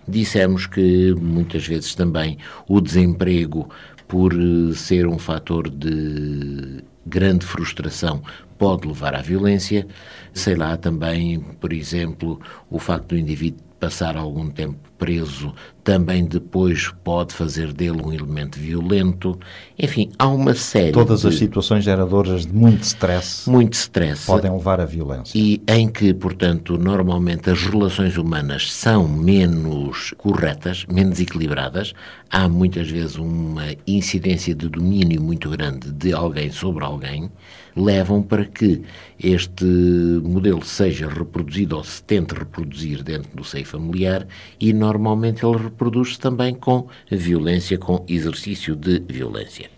Dissemos 0.08 0.66
que 0.66 1.14
muitas 1.14 1.66
vezes 1.66 1.94
também 1.94 2.38
o 2.66 2.80
desemprego, 2.80 3.68
por 4.06 4.32
eh, 4.32 4.74
ser 4.74 5.06
um 5.06 5.18
fator 5.18 5.68
de 5.68 6.82
grande 7.06 7.44
frustração, 7.44 8.22
pode 8.56 8.88
levar 8.88 9.14
à 9.14 9.20
violência. 9.20 9.86
Sei 10.32 10.54
lá, 10.54 10.76
também, 10.76 11.40
por 11.60 11.72
exemplo, 11.72 12.40
o 12.70 12.78
facto 12.78 13.08
do 13.08 13.18
indivíduo 13.18 13.62
passar 13.78 14.16
algum 14.16 14.50
tempo 14.50 14.87
preso 14.98 15.54
também 15.88 16.26
depois 16.26 16.92
pode 17.02 17.32
fazer 17.32 17.72
dele 17.72 18.02
um 18.04 18.12
elemento 18.12 18.58
violento. 18.58 19.38
Enfim, 19.78 20.10
há 20.18 20.28
uma 20.28 20.54
série. 20.54 20.92
Todas 20.92 21.22
de... 21.22 21.28
as 21.28 21.36
situações 21.36 21.82
geradoras 21.82 22.44
de 22.44 22.52
muito 22.52 22.82
stress. 22.82 23.48
Muito 23.48 23.72
stress. 23.72 24.26
Podem 24.26 24.52
levar 24.52 24.82
à 24.82 24.84
violência. 24.84 25.32
E 25.34 25.62
em 25.66 25.88
que, 25.88 26.12
portanto, 26.12 26.76
normalmente 26.76 27.48
as 27.48 27.62
relações 27.62 28.18
humanas 28.18 28.70
são 28.70 29.08
menos 29.08 30.12
corretas, 30.18 30.84
menos 30.92 31.20
equilibradas. 31.20 31.94
Há 32.30 32.46
muitas 32.46 32.90
vezes 32.90 33.16
uma 33.16 33.64
incidência 33.86 34.54
de 34.54 34.68
domínio 34.68 35.22
muito 35.22 35.48
grande 35.48 35.90
de 35.90 36.12
alguém 36.12 36.50
sobre 36.50 36.84
alguém 36.84 37.30
levam 37.78 38.22
para 38.22 38.44
que 38.44 38.82
este 39.18 39.64
modelo 39.64 40.64
seja 40.64 41.08
reproduzido 41.08 41.76
ou 41.76 41.84
se 41.84 42.02
tente 42.02 42.34
reproduzir 42.34 43.02
dentro 43.02 43.30
do 43.34 43.44
seio 43.44 43.64
familiar 43.64 44.26
e 44.60 44.72
normalmente 44.88 45.44
ele 45.44 45.58
reproduz-se 45.58 46.18
também 46.18 46.54
com 46.54 46.88
violência, 47.10 47.76
com 47.78 48.04
exercício 48.08 48.74
de 48.74 49.00
violência. 49.00 49.70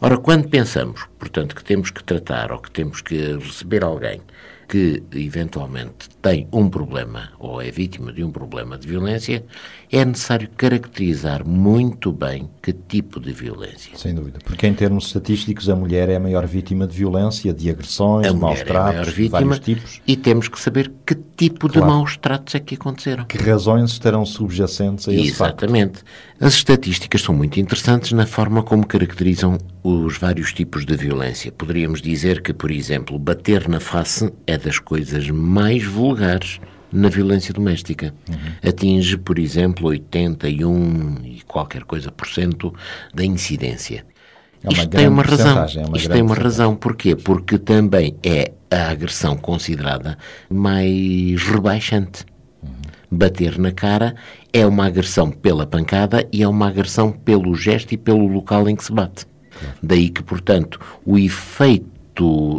Ora, 0.00 0.16
quando 0.16 0.48
pensamos, 0.48 1.06
portanto, 1.18 1.54
que 1.54 1.64
temos 1.64 1.90
que 1.90 2.02
tratar 2.04 2.52
ou 2.52 2.58
que 2.58 2.70
temos 2.70 3.00
que 3.00 3.36
receber 3.36 3.82
alguém 3.82 4.20
que 4.68 5.02
eventualmente 5.14 6.10
tem 6.20 6.46
um 6.52 6.68
problema 6.68 7.30
ou 7.38 7.62
é 7.62 7.70
vítima 7.70 8.12
de 8.12 8.22
um 8.22 8.30
problema 8.30 8.76
de 8.76 8.86
violência, 8.86 9.42
é 9.90 10.04
necessário 10.04 10.48
caracterizar 10.56 11.46
muito 11.46 12.12
bem 12.12 12.50
que 12.62 12.74
tipo 12.74 13.18
de 13.18 13.32
violência. 13.32 13.96
Sem 13.96 14.14
dúvida, 14.14 14.38
porque 14.44 14.66
em 14.66 14.74
termos 14.74 15.06
estatísticos 15.06 15.70
a 15.70 15.74
mulher 15.74 16.10
é 16.10 16.16
a 16.16 16.20
maior 16.20 16.46
vítima 16.46 16.86
de 16.86 16.98
violência, 16.98 17.54
de 17.54 17.70
agressões, 17.70 18.26
a 18.26 18.30
de 18.30 18.36
maus 18.36 18.62
tratos, 18.62 19.08
é 19.08 19.12
de 19.12 19.28
vários 19.28 19.58
tipos. 19.60 20.02
E 20.06 20.16
temos 20.16 20.48
que 20.48 20.60
saber 20.60 20.92
que 21.06 21.14
tipo 21.14 21.68
claro. 21.68 21.80
de 21.80 21.94
maus 21.94 22.16
tratos 22.18 22.54
é 22.54 22.60
que 22.60 22.74
aconteceram. 22.74 23.24
Que 23.24 23.38
razões 23.38 23.90
estarão 23.90 24.26
subjacentes 24.26 25.08
a 25.08 25.12
esse 25.14 25.28
Exatamente. 25.28 25.98
Facto. 25.98 26.04
As 26.40 26.54
estatísticas 26.54 27.22
são 27.22 27.34
muito 27.34 27.58
interessantes 27.58 28.12
na 28.12 28.24
forma 28.24 28.62
como 28.62 28.86
caracterizam 28.86 29.58
os 29.82 30.18
vários 30.18 30.52
tipos 30.52 30.86
de 30.86 30.96
violência. 30.96 31.50
Poderíamos 31.50 32.00
dizer 32.00 32.42
que, 32.42 32.52
por 32.52 32.70
exemplo, 32.70 33.18
bater 33.18 33.68
na 33.68 33.80
face 33.80 34.32
é 34.46 34.56
das 34.56 34.78
coisas 34.78 35.28
mais 35.30 35.84
vulgares 35.84 36.60
na 36.92 37.08
violência 37.08 37.52
doméstica. 37.52 38.14
Uhum. 38.28 38.68
Atinge, 38.70 39.18
por 39.18 39.36
exemplo, 39.36 39.88
81 39.88 41.16
e 41.24 41.42
qualquer 41.44 41.82
coisa 41.82 42.12
por 42.12 42.28
cento 42.28 42.72
da 43.12 43.24
incidência. 43.24 44.06
É 44.62 44.72
Isto 44.72 44.88
tem 44.88 45.08
uma 45.08 45.22
razão. 45.24 45.58
É 45.58 45.86
uma 45.86 45.96
Isto 45.96 46.10
tem 46.10 46.22
uma 46.22 46.34
razão. 46.36 46.76
Porquê? 46.76 47.16
Porque 47.16 47.58
também 47.58 48.16
é 48.22 48.52
a 48.70 48.90
agressão 48.90 49.36
considerada 49.36 50.16
mais 50.48 51.42
rebaixante. 51.42 52.24
Bater 53.10 53.58
na 53.58 53.72
cara 53.72 54.14
é 54.52 54.66
uma 54.66 54.86
agressão 54.86 55.30
pela 55.30 55.66
pancada 55.66 56.28
e 56.32 56.42
é 56.42 56.48
uma 56.48 56.68
agressão 56.68 57.10
pelo 57.10 57.54
gesto 57.54 57.92
e 57.92 57.96
pelo 57.96 58.26
local 58.26 58.68
em 58.68 58.76
que 58.76 58.84
se 58.84 58.92
bate. 58.92 59.26
Daí 59.82 60.08
que, 60.08 60.22
portanto, 60.22 60.78
o 61.04 61.18
efeito 61.18 61.98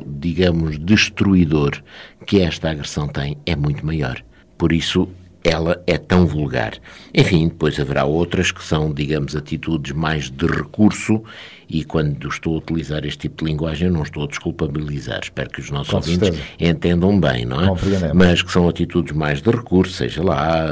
digamos, 0.08 0.80
destruidor 0.80 1.82
que 2.26 2.40
esta 2.40 2.70
agressão 2.70 3.08
tem 3.08 3.38
é 3.46 3.56
muito 3.56 3.86
maior. 3.86 4.24
Por 4.58 4.72
isso, 4.72 5.10
ela 5.44 5.82
é 5.88 5.98
tão 5.98 6.26
vulgar. 6.26 6.74
Enfim, 7.14 7.48
depois 7.48 7.80
haverá 7.80 8.06
outras 8.06 8.52
que 8.52 8.64
são, 8.64 8.94
digamos, 8.94 9.36
atitudes 9.36 9.92
mais 9.94 10.30
de 10.30 10.46
recurso 10.46 11.24
e 11.70 11.84
quando 11.84 12.28
estou 12.28 12.56
a 12.56 12.58
utilizar 12.58 13.06
este 13.06 13.20
tipo 13.20 13.44
de 13.46 13.52
linguagem 13.52 13.90
não 13.90 14.04
estou 14.04 14.24
a 14.24 14.28
desculpabilizar. 14.28 15.20
Espero 15.24 15.50
que 15.50 15.62
os 15.62 15.70
nossos 15.70 15.92
Com 15.92 15.98
ouvintes 15.98 16.30
certeza. 16.30 16.44
entendam 16.60 17.20
bem, 17.20 17.46
não 17.46 17.62
é? 17.62 18.14
Mas 18.14 18.42
que 18.42 18.52
são 18.52 18.68
atitudes 18.68 19.16
mais 19.16 19.42
de 19.42 19.50
recurso, 19.50 19.94
seja 19.94 20.24
lá 20.24 20.66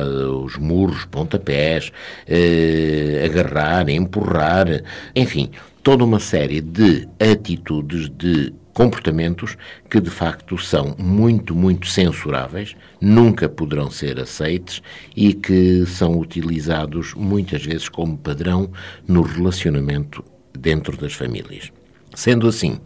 os 0.43 0.57
murros, 0.57 1.05
pontapés, 1.05 1.91
eh, 2.27 3.23
agarrar, 3.25 3.89
empurrar, 3.89 4.67
enfim, 5.15 5.51
toda 5.83 6.03
uma 6.03 6.19
série 6.19 6.59
de 6.59 7.07
atitudes 7.19 8.09
de 8.09 8.53
comportamentos 8.77 9.57
que 9.89 9.99
de 9.99 10.11
facto 10.11 10.55
são 10.55 10.95
muito, 10.99 11.55
muito 11.55 11.87
censuráveis, 11.87 12.75
nunca 13.01 13.49
poderão 13.49 13.89
ser 13.89 14.19
aceites 14.19 14.83
e 15.15 15.33
que 15.33 15.83
são 15.87 16.19
utilizados 16.19 17.15
muitas 17.15 17.65
vezes 17.65 17.89
como 17.89 18.15
padrão 18.15 18.69
no 19.07 19.23
relacionamento 19.23 20.23
dentro 20.53 20.95
das 20.95 21.13
famílias. 21.13 21.71
Sendo 22.13 22.47
assim, 22.47 22.79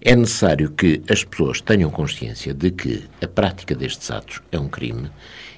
é 0.00 0.16
necessário 0.16 0.70
que 0.70 1.00
as 1.08 1.22
pessoas 1.22 1.60
tenham 1.60 1.90
consciência 1.90 2.52
de 2.52 2.72
que 2.72 3.04
a 3.22 3.28
prática 3.28 3.72
destes 3.72 4.10
atos 4.10 4.40
é 4.50 4.58
um 4.58 4.68
crime 4.68 5.10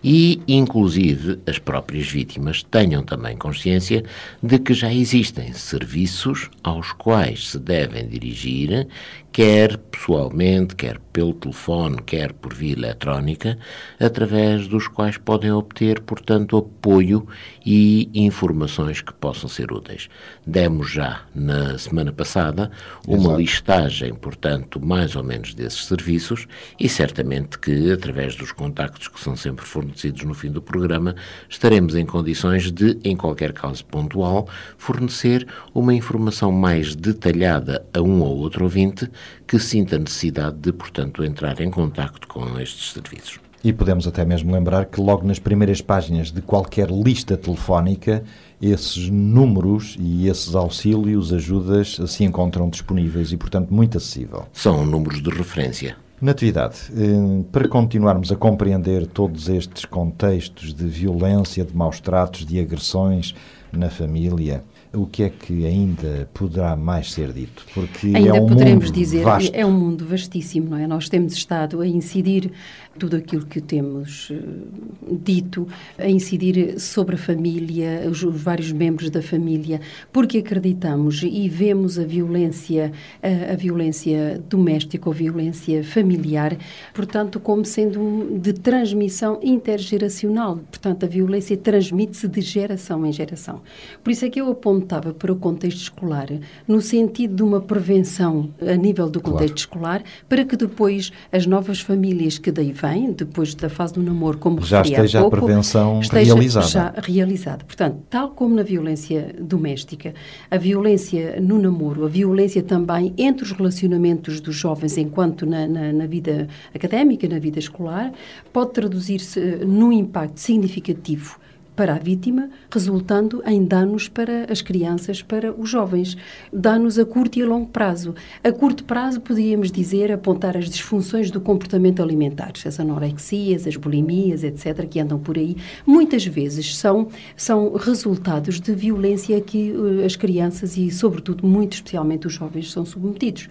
e, 0.02 0.40
inclusive, 0.46 1.38
as 1.46 1.58
próprias 1.58 2.08
vítimas 2.08 2.62
tenham 2.62 3.02
também 3.02 3.36
consciência 3.36 4.04
de 4.42 4.58
que 4.58 4.72
já 4.72 4.92
existem 4.92 5.52
serviços 5.52 6.48
aos 6.62 6.92
quais 6.92 7.48
se 7.48 7.58
devem 7.58 8.06
dirigir, 8.06 8.86
quer 9.32 9.76
pessoalmente, 9.78 10.74
quer 10.74 10.98
pelo 11.12 11.34
telefone, 11.34 12.00
quer 12.02 12.32
por 12.32 12.54
via 12.54 12.72
eletrónica, 12.72 13.58
através 13.98 14.68
dos 14.68 14.86
quais 14.86 15.16
podem 15.16 15.50
obter, 15.50 16.00
portanto, 16.00 16.56
apoio 16.56 17.26
e 17.66 18.08
informações 18.14 19.00
que 19.00 19.12
possam 19.12 19.48
ser 19.48 19.72
úteis. 19.72 20.08
Demos 20.46 20.90
já 20.90 21.22
na 21.34 21.76
semana 21.76 22.12
passada 22.12 22.70
uma 23.06 23.18
Exato. 23.18 23.36
listagem, 23.36 24.14
portanto, 24.14 24.84
mais 24.84 25.16
ou 25.16 25.24
menos 25.24 25.54
desses 25.54 25.86
serviços 25.86 26.46
e 26.78 26.88
certamente 26.88 27.58
que, 27.58 27.90
através 27.90 28.36
dos 28.36 28.52
contactos 28.52 29.08
que 29.08 29.20
são 29.20 29.36
sempre 29.36 29.64
fornecidos 29.64 30.22
no 30.24 30.34
fim 30.34 30.50
do 30.50 30.62
programa, 30.62 31.16
estaremos 31.48 31.96
em 31.96 32.06
condições 32.06 32.70
de, 32.70 32.98
em 33.02 33.16
qualquer 33.16 33.52
caso 33.52 33.84
pontual, 33.84 34.48
fornecer 34.76 35.46
uma 35.74 35.92
informação 35.94 36.52
mais 36.52 36.94
detalhada 36.94 37.84
a 37.92 38.00
um 38.00 38.20
ou 38.20 38.38
outro 38.38 38.64
ouvinte 38.64 39.10
que 39.46 39.58
sinta 39.58 39.98
necessidade 39.98 40.56
de, 40.56 40.72
portanto, 40.72 41.24
entrar 41.24 41.60
em 41.60 41.70
contacto 41.70 42.26
com 42.28 42.58
estes 42.60 42.92
serviços. 42.92 43.40
E 43.62 43.72
podemos 43.72 44.06
até 44.06 44.24
mesmo 44.24 44.52
lembrar 44.52 44.86
que 44.86 45.00
logo 45.00 45.26
nas 45.26 45.38
primeiras 45.38 45.80
páginas 45.80 46.30
de 46.30 46.40
qualquer 46.40 46.90
lista 46.90 47.36
telefónica, 47.36 48.22
esses 48.62 49.08
números 49.08 49.96
e 49.98 50.28
esses 50.28 50.54
auxílios, 50.54 51.32
ajudas, 51.32 51.98
se 52.06 52.24
encontram 52.24 52.68
disponíveis 52.68 53.32
e, 53.32 53.36
portanto, 53.36 53.74
muito 53.74 53.98
acessível. 53.98 54.46
São 54.52 54.86
números 54.86 55.22
de 55.22 55.30
referência. 55.30 55.96
Natividade, 56.20 56.76
eh, 56.96 57.44
para 57.52 57.68
continuarmos 57.68 58.32
a 58.32 58.36
compreender 58.36 59.06
todos 59.06 59.48
estes 59.48 59.84
contextos 59.84 60.74
de 60.74 60.84
violência, 60.84 61.64
de 61.64 61.76
maus 61.76 62.00
tratos, 62.00 62.44
de 62.44 62.58
agressões 62.58 63.34
na 63.72 63.88
família, 63.88 64.64
o 64.92 65.06
que 65.06 65.22
é 65.22 65.30
que 65.30 65.66
ainda 65.66 66.28
poderá 66.32 66.74
mais 66.76 67.12
ser 67.12 67.32
dito? 67.32 67.64
Porque 67.74 68.08
ainda 68.08 68.36
é 68.36 68.40
um 68.40 68.46
poderemos 68.46 68.90
dizer, 68.90 69.22
vasto. 69.22 69.50
é 69.54 69.64
um 69.64 69.72
mundo 69.72 70.06
vastíssimo, 70.06 70.70
não 70.70 70.78
é? 70.78 70.86
Nós 70.86 71.08
temos 71.08 71.34
estado 71.34 71.80
a 71.80 71.86
incidir 71.86 72.50
tudo 72.98 73.16
aquilo 73.16 73.46
que 73.46 73.60
temos 73.60 74.30
uh, 74.30 75.18
dito, 75.22 75.66
a 75.96 76.08
incidir 76.08 76.78
sobre 76.78 77.14
a 77.14 77.18
família, 77.18 78.02
os, 78.10 78.22
os, 78.22 78.40
vários 78.40 78.72
membros 78.72 79.10
da 79.10 79.22
família, 79.22 79.80
porque 80.12 80.38
acreditamos 80.38 81.22
e 81.22 81.48
vemos 81.48 81.98
a 81.98 82.04
violência, 82.04 82.92
a, 83.22 83.52
a 83.52 83.56
violência 83.56 84.42
doméstica 84.48 85.08
ou 85.08 85.14
violência 85.14 85.82
familiar, 85.84 86.56
portanto, 86.92 87.40
como 87.40 87.64
sendo 87.64 88.38
de 88.38 88.52
transmissão 88.52 89.38
intergeracional. 89.42 90.58
Portanto, 90.70 91.04
a 91.04 91.08
violência 91.08 91.56
transmite-se 91.56 92.26
de 92.28 92.40
geração 92.40 93.06
em 93.06 93.12
geração. 93.12 93.62
Por 94.02 94.10
isso 94.10 94.24
é 94.24 94.30
que 94.30 94.40
eu 94.40 94.50
apontava 94.50 95.12
para 95.12 95.32
o 95.32 95.36
contexto 95.36 95.82
escolar, 95.82 96.28
no 96.66 96.80
sentido 96.80 97.36
de 97.36 97.42
uma 97.42 97.60
prevenção 97.60 98.52
a 98.60 98.74
nível 98.74 99.08
do 99.08 99.20
contexto 99.20 99.68
claro. 99.68 100.00
escolar, 100.00 100.02
para 100.28 100.44
que 100.44 100.56
depois 100.56 101.12
as 101.30 101.46
novas 101.46 101.80
famílias 101.80 102.38
que 102.38 102.50
daí 102.50 102.72
vêm, 102.72 102.87
depois 103.16 103.54
da 103.54 103.68
fase 103.68 103.94
do 103.94 104.02
namoro, 104.02 104.38
como 104.38 104.64
já 104.64 104.82
esteja 104.82 105.20
pouco, 105.20 105.36
a 105.36 105.40
prevenção 105.40 106.00
esteja 106.00 106.34
realizada. 106.34 106.66
já 106.66 106.94
realizada. 106.96 107.64
Portanto, 107.64 107.98
tal 108.08 108.30
como 108.30 108.54
na 108.54 108.62
violência 108.62 109.34
doméstica, 109.40 110.14
a 110.50 110.56
violência 110.56 111.40
no 111.40 111.58
namoro, 111.58 112.04
a 112.04 112.08
violência 112.08 112.62
também 112.62 113.12
entre 113.16 113.44
os 113.44 113.52
relacionamentos 113.52 114.40
dos 114.40 114.54
jovens 114.54 114.96
enquanto 114.96 115.44
na, 115.46 115.66
na, 115.66 115.92
na 115.92 116.06
vida 116.06 116.48
académica, 116.74 117.28
na 117.28 117.38
vida 117.38 117.58
escolar, 117.58 118.12
pode 118.52 118.72
traduzir-se 118.72 119.40
num 119.64 119.92
impacto 119.92 120.38
significativo 120.38 121.38
para 121.78 121.94
a 121.94 121.98
vítima, 121.98 122.50
resultando 122.68 123.40
em 123.46 123.64
danos 123.64 124.08
para 124.08 124.50
as 124.50 124.60
crianças, 124.60 125.22
para 125.22 125.52
os 125.52 125.70
jovens. 125.70 126.16
Danos 126.52 126.98
a 126.98 127.04
curto 127.04 127.38
e 127.38 127.42
a 127.42 127.46
longo 127.46 127.68
prazo. 127.68 128.16
A 128.42 128.50
curto 128.50 128.82
prazo, 128.82 129.20
podíamos 129.20 129.70
dizer, 129.70 130.10
apontar 130.10 130.56
as 130.56 130.68
disfunções 130.68 131.30
do 131.30 131.40
comportamento 131.40 132.02
alimentar, 132.02 132.50
as 132.66 132.80
anorexias, 132.80 133.64
as 133.64 133.76
bulimias, 133.76 134.42
etc., 134.42 134.88
que 134.88 134.98
andam 134.98 135.20
por 135.20 135.38
aí. 135.38 135.56
Muitas 135.86 136.26
vezes 136.26 136.76
são, 136.76 137.10
são 137.36 137.72
resultados 137.74 138.58
de 138.58 138.74
violência 138.74 139.40
que 139.40 139.70
uh, 139.70 140.04
as 140.04 140.16
crianças 140.16 140.76
e, 140.76 140.90
sobretudo, 140.90 141.46
muito 141.46 141.74
especialmente 141.74 142.26
os 142.26 142.32
jovens, 142.32 142.72
são 142.72 142.84
submetidos. 142.84 143.48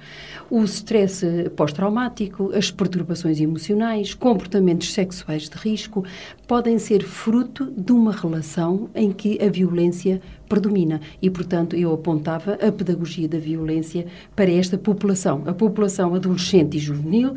O 0.50 0.62
stress 0.66 1.26
pós-traumático, 1.56 2.52
as 2.54 2.70
perturbações 2.70 3.40
emocionais, 3.40 4.14
comportamentos 4.14 4.92
sexuais 4.92 5.48
de 5.48 5.56
risco, 5.56 6.04
podem 6.46 6.78
ser 6.78 7.06
fruto 7.06 7.72
de 7.72 7.94
uma 7.94 8.17
relação 8.18 8.90
em 8.94 9.12
que 9.12 9.42
a 9.42 9.50
violência 9.50 10.22
predomina. 10.48 11.02
E, 11.22 11.30
portanto, 11.30 11.76
eu 11.76 11.94
apontava 11.94 12.54
a 12.54 12.72
pedagogia 12.72 13.28
da 13.28 13.38
violência 13.38 14.06
para 14.36 14.52
esta 14.52 14.78
população, 14.78 15.44
a 15.46 15.54
população 15.54 16.16
adolescente 16.16 16.78
e 16.78 16.80
juvenil, 16.80 17.36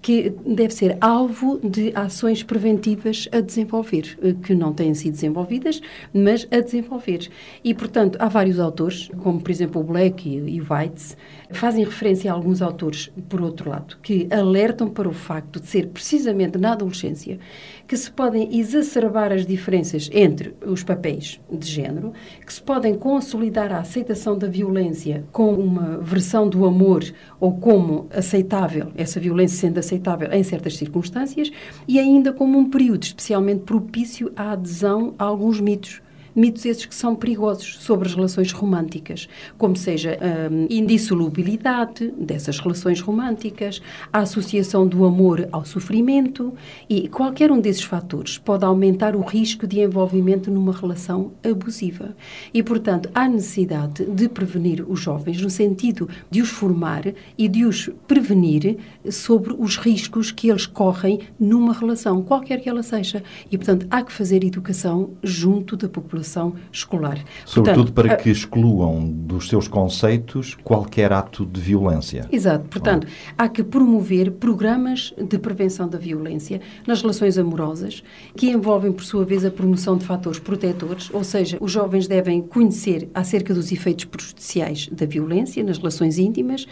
que 0.00 0.32
deve 0.46 0.72
ser 0.72 0.96
alvo 1.00 1.58
de 1.62 1.92
ações 1.94 2.42
preventivas 2.42 3.28
a 3.32 3.40
desenvolver, 3.40 4.18
eh, 4.22 4.34
que 4.42 4.54
não 4.54 4.72
têm 4.72 4.94
sido 4.94 5.12
desenvolvidas, 5.14 5.80
mas 6.12 6.46
a 6.50 6.60
desenvolver. 6.60 7.28
E, 7.62 7.74
portanto, 7.74 8.16
há 8.20 8.28
vários 8.28 8.58
autores, 8.60 9.10
como 9.22 9.40
por 9.40 9.50
exemplo 9.50 9.80
o 9.80 9.84
Black 9.84 10.28
e 10.28 10.60
o 10.60 10.66
Weitz, 10.70 11.16
fazem 11.50 11.84
referência 11.84 12.30
a 12.30 12.34
alguns 12.34 12.62
autores, 12.62 13.10
por 13.28 13.40
outro 13.40 13.70
lado, 13.70 13.96
que 14.02 14.28
alertam 14.30 14.88
para 14.88 15.08
o 15.08 15.12
facto 15.12 15.60
de 15.60 15.66
ser 15.66 15.88
precisamente 15.88 16.58
na 16.58 16.72
adolescência 16.72 17.38
que 17.86 17.96
se 17.96 18.10
podem 18.10 18.58
exacerbar 18.58 19.32
as 19.32 19.46
diferenças 19.46 20.10
entre 20.12 20.54
os 20.66 20.82
papéis 20.82 21.40
de 21.50 21.66
género, 21.66 22.12
que 22.44 22.52
se 22.52 22.60
podem 22.60 22.94
consolidar 22.94 23.72
a 23.72 23.78
aceitação 23.78 24.36
da 24.36 24.46
violência 24.46 25.24
com 25.32 25.54
uma 25.54 25.96
versão 25.98 26.48
do 26.48 26.66
amor 26.66 27.02
ou 27.40 27.56
como 27.56 28.06
aceitável, 28.10 28.92
essa 28.94 29.18
violência 29.18 29.58
sendo 29.58 29.78
aceitável 29.88 30.32
em 30.32 30.42
certas 30.42 30.76
circunstâncias, 30.76 31.50
e 31.86 31.98
ainda 31.98 32.32
como 32.32 32.58
um 32.58 32.68
período 32.68 33.02
especialmente 33.02 33.62
propício 33.62 34.30
à 34.36 34.52
adesão 34.52 35.14
a 35.18 35.24
alguns 35.24 35.60
mitos 35.60 36.00
mitos 36.38 36.64
esses 36.64 36.86
que 36.86 36.94
são 36.94 37.16
perigosos 37.16 37.78
sobre 37.80 38.08
as 38.08 38.14
relações 38.14 38.52
românticas, 38.52 39.28
como 39.58 39.76
seja 39.76 40.16
a 40.20 40.52
hum, 40.52 40.66
indissolubilidade 40.70 42.12
dessas 42.16 42.60
relações 42.60 43.00
românticas, 43.00 43.82
a 44.12 44.20
associação 44.20 44.86
do 44.86 45.04
amor 45.04 45.48
ao 45.50 45.64
sofrimento 45.64 46.54
e 46.88 47.08
qualquer 47.08 47.50
um 47.50 47.60
desses 47.60 47.82
fatores 47.82 48.38
pode 48.38 48.64
aumentar 48.64 49.16
o 49.16 49.20
risco 49.20 49.66
de 49.66 49.80
envolvimento 49.80 50.50
numa 50.50 50.72
relação 50.72 51.32
abusiva. 51.42 52.14
E, 52.54 52.62
portanto, 52.62 53.10
há 53.12 53.28
necessidade 53.28 54.04
de 54.04 54.28
prevenir 54.28 54.84
os 54.88 55.00
jovens 55.00 55.42
no 55.42 55.50
sentido 55.50 56.08
de 56.30 56.40
os 56.40 56.50
formar 56.50 57.02
e 57.36 57.48
de 57.48 57.64
os 57.64 57.90
prevenir 58.06 58.78
sobre 59.10 59.54
os 59.58 59.76
riscos 59.76 60.30
que 60.30 60.48
eles 60.48 60.66
correm 60.66 61.20
numa 61.38 61.72
relação, 61.72 62.22
qualquer 62.22 62.60
que 62.60 62.68
ela 62.68 62.82
seja. 62.82 63.22
E, 63.50 63.58
portanto, 63.58 63.86
há 63.90 64.02
que 64.02 64.12
fazer 64.12 64.44
educação 64.44 65.10
junto 65.22 65.76
da 65.76 65.88
população 65.88 66.27
escolar. 66.72 67.18
Sobretudo 67.44 67.92
Portanto, 67.92 68.08
para 68.08 68.16
que 68.16 68.30
excluam 68.30 69.04
dos 69.04 69.48
seus 69.48 69.68
conceitos 69.68 70.56
qualquer 70.62 71.12
ato 71.12 71.44
de 71.44 71.60
violência. 71.60 72.26
Exato. 72.30 72.68
Portanto, 72.68 73.06
há 73.36 73.48
que 73.48 73.62
promover 73.62 74.32
programas 74.32 75.14
de 75.16 75.38
prevenção 75.38 75.88
da 75.88 75.98
violência 75.98 76.60
nas 76.86 77.00
relações 77.00 77.38
amorosas, 77.38 78.02
que 78.36 78.50
envolvem, 78.50 78.92
por 78.92 79.04
sua 79.04 79.24
vez, 79.24 79.44
a 79.44 79.50
promoção 79.50 79.96
de 79.96 80.04
fatores 80.04 80.38
protetores, 80.38 81.10
ou 81.12 81.24
seja, 81.24 81.58
os 81.60 81.72
jovens 81.72 82.06
devem 82.06 82.42
conhecer 82.42 83.08
acerca 83.14 83.54
dos 83.54 83.72
efeitos 83.72 84.04
prejudiciais 84.04 84.88
da 84.90 85.06
violência 85.06 85.62
nas 85.62 85.78
relações 85.78 86.18
íntimas, 86.18 86.66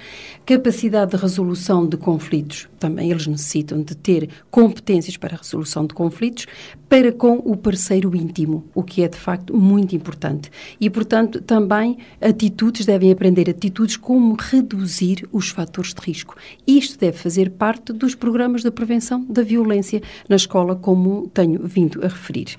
capacidade 0.45 1.13
de 1.13 1.17
resolução 1.17 1.87
de 1.87 1.97
conflitos, 1.97 2.69
também 2.79 3.11
eles 3.11 3.27
necessitam 3.27 3.83
de 3.83 3.97
ter 3.97 4.29
competências 4.51 5.17
para 5.17 5.35
a 5.35 5.39
resolução 5.39 5.87
de 5.87 5.95
conflitos, 5.95 6.47
para 6.89 7.13
com 7.13 7.37
o 7.45 7.57
parceiro 7.57 8.15
íntimo, 8.15 8.65
o 8.75 8.83
que 8.83 9.03
é 9.03 9.09
de 9.09 9.17
facto 9.17 9.46
muito 9.53 9.95
importante. 9.95 10.51
E, 10.81 10.89
portanto, 10.89 11.41
também 11.41 11.99
atitudes, 12.21 12.87
devem 12.87 13.11
aprender 13.11 13.49
atitudes 13.51 13.97
como 13.97 14.37
reduzir 14.39 15.29
os 15.33 15.51
fatores 15.51 15.93
de 15.93 16.01
risco. 16.01 16.37
Isto 16.67 16.99
deve 16.99 17.17
fazer 17.19 17.51
parte 17.51 17.93
dos 17.93 18.15
programas 18.15 18.63
de 18.63 18.71
prevenção 18.71 19.25
da 19.29 19.43
violência 19.43 20.03
na 20.29 20.37
escola, 20.37 20.77
como 20.77 21.29
tenho 21.33 21.61
vindo 21.67 22.05
a 22.05 22.09
referir. 22.09 22.57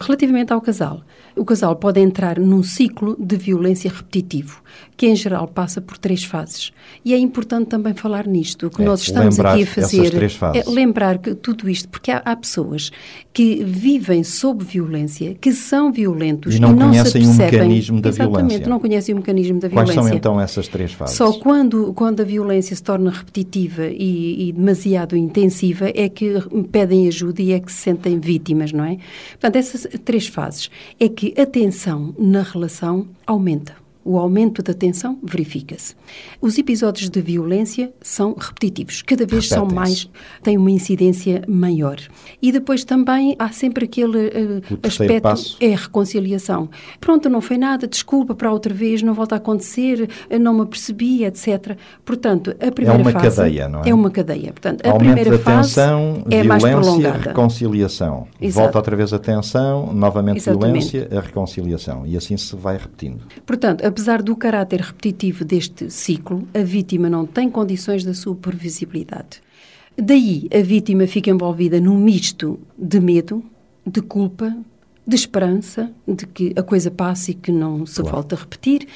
Relativamente 0.00 0.52
ao 0.52 0.60
casal, 0.60 1.02
o 1.38 1.44
casal 1.44 1.76
pode 1.76 2.00
entrar 2.00 2.38
num 2.38 2.62
ciclo 2.62 3.16
de 3.18 3.36
violência 3.36 3.90
repetitivo, 3.90 4.62
que 4.96 5.06
em 5.06 5.14
geral 5.14 5.46
passa 5.46 5.80
por 5.80 5.96
três 5.96 6.24
fases. 6.24 6.72
E 7.04 7.14
é 7.14 7.18
importante 7.18 7.68
também 7.68 7.94
falar 7.94 8.26
nisto. 8.26 8.66
O 8.66 8.70
que 8.70 8.82
é, 8.82 8.84
nós 8.84 9.02
estamos 9.02 9.38
aqui 9.38 9.62
a 9.62 9.66
fazer 9.66 10.12
é 10.54 10.68
lembrar 10.68 11.18
que 11.18 11.34
tudo 11.34 11.68
isto, 11.68 11.88
porque 11.88 12.10
há, 12.10 12.18
há, 12.24 12.34
pessoas 12.34 12.90
que 13.32 13.62
vivem 13.64 14.24
sob 14.24 14.64
violência, 14.64 15.34
que 15.40 15.52
são 15.52 15.92
violentos 15.92 16.56
e 16.56 16.60
não, 16.60 16.70
e 16.70 16.74
não 16.74 16.88
conhecem 16.88 17.26
o 17.26 17.34
mecanismo 17.34 18.00
da 18.00 18.08
Exatamente, 18.08 18.38
violência. 18.38 18.68
não 18.68 18.80
conhecem 18.80 19.14
o 19.14 19.18
mecanismo 19.18 19.60
da 19.60 19.68
Quais 19.68 19.88
violência. 19.88 19.94
Quais 19.94 20.08
são 20.08 20.16
então 20.16 20.40
essas 20.40 20.68
três 20.68 20.92
fases? 20.92 21.16
Só 21.16 21.32
quando, 21.32 21.92
quando 21.94 22.20
a 22.20 22.24
violência 22.24 22.74
se 22.74 22.82
torna 22.82 23.10
repetitiva 23.10 23.86
e, 23.86 24.48
e 24.48 24.52
demasiado 24.52 25.16
intensiva 25.16 25.90
é 25.94 26.08
que 26.08 26.34
pedem 26.72 27.06
ajuda 27.06 27.40
e 27.40 27.52
é 27.52 27.60
que 27.60 27.70
se 27.70 27.78
sentem 27.78 28.18
vítimas, 28.18 28.72
não 28.72 28.84
é? 28.84 28.98
Portanto, 29.30 29.56
essas 29.56 29.86
três 30.04 30.26
fases 30.26 30.70
é 30.98 31.08
que 31.08 31.27
a 31.36 31.46
tensão 31.46 32.14
na 32.18 32.42
relação 32.42 33.06
aumenta 33.26 33.87
o 34.04 34.18
aumento 34.18 34.62
da 34.62 34.72
tensão 34.72 35.18
verifica-se. 35.22 35.94
Os 36.40 36.56
episódios 36.56 37.10
de 37.10 37.20
violência 37.20 37.92
são 38.00 38.34
repetitivos, 38.38 39.02
cada 39.02 39.26
vez 39.26 39.48
são 39.48 39.66
mais, 39.66 40.08
têm 40.42 40.56
uma 40.56 40.70
incidência 40.70 41.42
maior. 41.46 41.98
E 42.40 42.50
depois 42.50 42.84
também 42.84 43.36
há 43.38 43.50
sempre 43.50 43.84
aquele 43.84 44.28
uh, 44.28 44.78
aspecto, 44.82 45.22
passo. 45.22 45.56
é 45.60 45.74
a 45.74 45.76
reconciliação. 45.76 46.70
Pronto, 47.00 47.28
não 47.28 47.40
foi 47.40 47.58
nada, 47.58 47.86
desculpa 47.86 48.34
para 48.34 48.50
outra 48.50 48.72
vez, 48.72 49.02
não 49.02 49.12
volta 49.12 49.34
a 49.34 49.38
acontecer, 49.38 50.08
não 50.40 50.54
me 50.54 50.62
apercebi, 50.62 51.24
etc. 51.24 51.76
Portanto, 52.04 52.54
a 52.60 52.70
primeira 52.70 53.00
é 53.00 53.02
uma 53.02 53.12
fase 53.12 53.36
cadeia, 53.36 53.68
não 53.68 53.82
é? 53.82 53.90
É 53.90 53.94
uma 53.94 54.10
cadeia. 54.10 54.52
Portanto, 54.52 54.86
a 54.86 54.90
Aumento 54.90 55.04
primeira 55.04 55.30
da 55.30 55.38
fase 55.38 55.74
tensão, 55.74 56.22
é 56.30 56.42
violência, 56.42 56.48
mais 56.48 56.64
prolongada. 56.64 57.28
reconciliação. 57.28 58.26
Exato. 58.40 58.62
Volta 58.62 58.78
outra 58.78 58.96
vez 58.96 59.12
a 59.12 59.18
tensão, 59.18 59.92
novamente 59.92 60.38
Exatamente. 60.38 60.90
violência, 60.90 61.18
a 61.18 61.20
reconciliação. 61.20 62.06
E 62.06 62.16
assim 62.16 62.36
se 62.36 62.54
vai 62.56 62.76
repetindo. 62.76 63.20
Portanto, 63.44 63.84
apesar 63.88 64.22
do 64.22 64.36
caráter 64.36 64.80
repetitivo 64.80 65.44
deste 65.44 65.90
ciclo, 65.90 66.46
a 66.54 66.62
vítima 66.62 67.08
não 67.08 67.26
tem 67.26 67.50
condições 67.50 68.04
da 68.04 68.12
sua 68.12 68.34
previsibilidade. 68.34 69.40
Daí 69.96 70.46
a 70.54 70.62
vítima 70.62 71.06
fica 71.06 71.30
envolvida 71.30 71.80
num 71.80 71.96
misto 71.96 72.60
de 72.76 73.00
medo, 73.00 73.42
de 73.86 74.02
culpa, 74.02 74.56
de 75.06 75.16
esperança 75.16 75.90
de 76.14 76.26
que 76.26 76.52
a 76.56 76.62
coisa 76.62 76.90
passe 76.90 77.32
e 77.32 77.34
que 77.34 77.52
não 77.52 77.84
se 77.86 78.00
claro. 78.00 78.16
volte 78.16 78.34
a 78.34 78.38
repetir, 78.38 78.86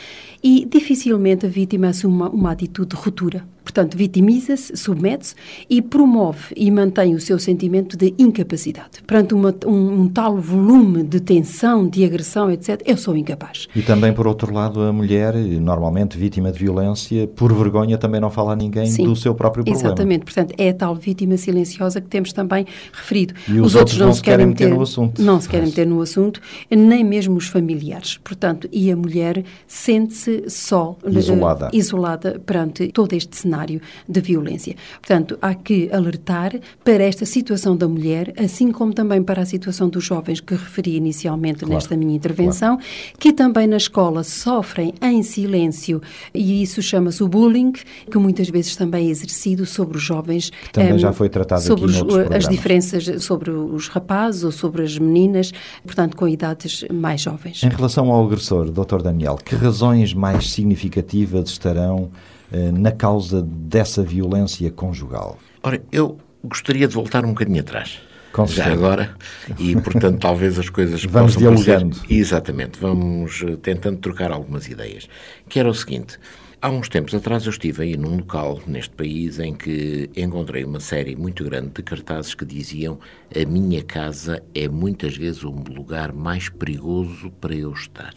e 0.42 0.66
dificilmente 0.68 1.46
a 1.46 1.48
vítima 1.48 1.88
assume 1.88 2.14
uma, 2.14 2.28
uma 2.30 2.50
atitude 2.52 2.96
de 2.96 2.96
ruptura. 2.96 3.44
Portanto, 3.62 3.96
vitimiza-se, 3.96 4.76
submete-se 4.76 5.34
e 5.70 5.80
promove 5.80 6.52
e 6.56 6.70
mantém 6.70 7.14
o 7.14 7.20
seu 7.20 7.38
sentimento 7.38 7.96
de 7.96 8.12
incapacidade. 8.18 9.02
Perante 9.06 9.34
uma, 9.34 9.54
um, 9.64 10.02
um, 10.02 10.08
tal 10.08 10.36
volume 10.36 11.02
de 11.04 11.20
tensão, 11.20 11.86
de 11.86 12.04
agressão, 12.04 12.50
etc., 12.50 12.82
eu 12.84 12.96
sou 12.96 13.16
incapaz. 13.16 13.68
E 13.74 13.82
também, 13.82 14.12
por 14.12 14.26
outro 14.26 14.52
lado, 14.52 14.82
a 14.82 14.92
mulher, 14.92 15.34
normalmente 15.34 16.18
vítima 16.18 16.50
de 16.50 16.58
violência, 16.58 17.26
por 17.28 17.52
vergonha 17.52 17.96
também 17.96 18.20
não 18.20 18.30
fala 18.30 18.52
a 18.52 18.56
ninguém 18.56 18.86
Sim, 18.86 19.04
do 19.04 19.14
seu 19.14 19.34
próprio 19.34 19.64
problema. 19.64 19.88
Exatamente. 19.88 20.24
Portanto, 20.24 20.54
é 20.58 20.70
a 20.70 20.74
tal 20.74 20.94
vítima 20.96 21.36
silenciosa 21.36 22.00
que 22.00 22.08
temos 22.08 22.32
também 22.32 22.66
referido. 22.92 23.34
E 23.48 23.60
os, 23.60 23.68
os 23.68 23.74
outros, 23.76 23.96
não, 23.96 24.06
não 24.06 24.12
se 24.12 24.22
querem 24.22 24.46
meter, 24.46 24.64
meter 24.64 24.76
no 24.76 24.82
assunto. 24.82 25.22
Não 25.22 25.40
se 25.40 25.48
querem 25.48 25.68
meter 25.68 25.86
no 25.86 26.00
assunto, 26.00 26.40
nem 26.68 27.01
mesmo 27.04 27.36
os 27.36 27.46
familiares. 27.46 28.18
Portanto, 28.18 28.68
e 28.72 28.90
a 28.90 28.96
mulher 28.96 29.44
sente-se 29.66 30.44
só, 30.48 30.96
isolada. 31.06 31.66
Uh, 31.66 31.76
isolada 31.76 32.40
perante 32.44 32.88
todo 32.88 33.12
este 33.12 33.36
cenário 33.36 33.80
de 34.08 34.20
violência. 34.20 34.76
Portanto, 35.00 35.38
há 35.40 35.54
que 35.54 35.90
alertar 35.92 36.52
para 36.84 37.02
esta 37.02 37.24
situação 37.24 37.76
da 37.76 37.88
mulher, 37.88 38.32
assim 38.38 38.70
como 38.72 38.92
também 38.92 39.22
para 39.22 39.42
a 39.42 39.46
situação 39.46 39.88
dos 39.88 40.04
jovens 40.04 40.40
que 40.40 40.54
referi 40.54 40.96
inicialmente 40.96 41.60
claro, 41.60 41.74
nesta 41.74 41.96
minha 41.96 42.14
intervenção, 42.14 42.76
claro. 42.76 42.92
que 43.18 43.32
também 43.32 43.66
na 43.66 43.76
escola 43.76 44.24
sofrem 44.24 44.94
em 45.00 45.22
silêncio, 45.22 46.00
e 46.34 46.62
isso 46.62 46.82
chama-se 46.82 47.22
o 47.22 47.28
bullying, 47.28 47.72
que 48.10 48.18
muitas 48.18 48.48
vezes 48.48 48.76
também 48.76 49.08
é 49.08 49.10
exercido 49.10 49.66
sobre 49.66 49.96
os 49.96 50.02
jovens. 50.02 50.50
Que 50.50 50.72
também 50.72 50.94
um, 50.94 50.98
já 50.98 51.12
foi 51.12 51.28
tratado 51.28 51.62
sobre 51.62 51.86
os, 51.86 51.96
as 52.34 52.48
diferenças 52.48 53.22
sobre 53.22 53.50
os 53.50 53.88
rapazes 53.88 54.44
ou 54.44 54.52
sobre 54.52 54.82
as 54.82 54.98
meninas, 54.98 55.52
portanto, 55.84 56.16
com 56.16 56.28
idades 56.28 56.84
mais 56.92 57.20
jovens. 57.20 57.62
Em 57.62 57.68
relação 57.68 58.10
ao 58.10 58.24
agressor, 58.24 58.70
Dr. 58.70 59.02
Daniel, 59.02 59.36
que 59.36 59.54
razões 59.54 60.12
mais 60.14 60.52
significativas 60.52 61.50
estarão 61.50 62.10
eh, 62.52 62.70
na 62.72 62.92
causa 62.92 63.42
dessa 63.42 64.02
violência 64.02 64.70
conjugal? 64.70 65.38
Ora, 65.62 65.82
eu 65.90 66.18
gostaria 66.44 66.86
de 66.86 66.94
voltar 66.94 67.24
um 67.24 67.28
bocadinho 67.28 67.60
atrás. 67.60 68.00
Com 68.32 68.46
já 68.46 68.72
agora, 68.72 69.14
e 69.58 69.76
portanto 69.76 70.18
talvez 70.18 70.58
as 70.58 70.70
coisas 70.70 71.04
vamos 71.06 71.36
dialogando. 71.36 71.96
Parecer, 71.96 72.14
exatamente, 72.14 72.78
vamos 72.80 73.42
eh, 73.46 73.56
tentando 73.56 73.98
trocar 73.98 74.32
algumas 74.32 74.68
ideias. 74.68 75.06
Que 75.48 75.60
era 75.60 75.68
o 75.68 75.74
seguinte: 75.74 76.18
há 76.62 76.70
uns 76.70 76.88
tempos 76.88 77.12
atrás 77.12 77.44
eu 77.44 77.50
estive 77.50 77.82
aí 77.82 77.96
num 77.96 78.16
local 78.16 78.60
neste 78.66 78.94
país 78.94 79.40
em 79.40 79.52
que 79.52 80.08
encontrei 80.16 80.64
uma 80.64 80.78
série 80.78 81.16
muito 81.16 81.42
grande 81.44 81.70
de 81.70 81.82
cartazes 81.82 82.34
que 82.34 82.44
diziam 82.44 83.00
a 83.34 83.44
minha 83.44 83.82
casa 83.82 84.42
é 84.54 84.68
muitas 84.68 85.16
vezes 85.16 85.42
o 85.42 85.50
lugar 85.50 86.12
mais 86.12 86.48
perigoso 86.48 87.30
para 87.40 87.54
eu 87.54 87.72
estar. 87.72 88.14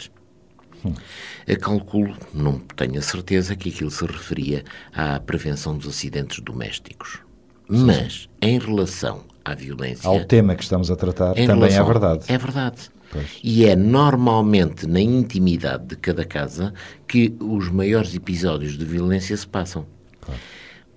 Eu 1.47 1.59
calculo, 1.59 2.15
não 2.31 2.59
tenho 2.59 2.99
a 2.99 3.01
certeza, 3.01 3.55
que 3.55 3.69
aquilo 3.69 3.89
se 3.89 4.05
referia 4.05 4.63
à 4.93 5.19
prevenção 5.19 5.75
dos 5.75 5.87
acidentes 5.87 6.39
domésticos. 6.39 7.19
Mas, 7.67 8.29
em 8.39 8.59
relação 8.59 9.23
à 9.43 9.55
violência. 9.55 10.07
Ao 10.07 10.23
tema 10.23 10.53
que 10.53 10.61
estamos 10.61 10.91
a 10.91 10.95
tratar, 10.95 11.33
também 11.33 11.45
é 11.45 11.53
relação, 11.53 11.83
é 11.83 11.87
verdade. 11.87 12.25
É 12.27 12.37
verdade. 12.37 12.89
Pois. 13.15 13.39
E 13.41 13.65
é 13.65 13.75
normalmente 13.75 14.85
na 14.85 14.99
intimidade 14.99 15.85
de 15.85 15.95
cada 15.95 16.25
casa 16.25 16.73
que 17.07 17.33
os 17.39 17.69
maiores 17.69 18.13
episódios 18.13 18.77
de 18.77 18.83
violência 18.83 19.35
se 19.37 19.47
passam. 19.47 19.85
Claro. 20.19 20.39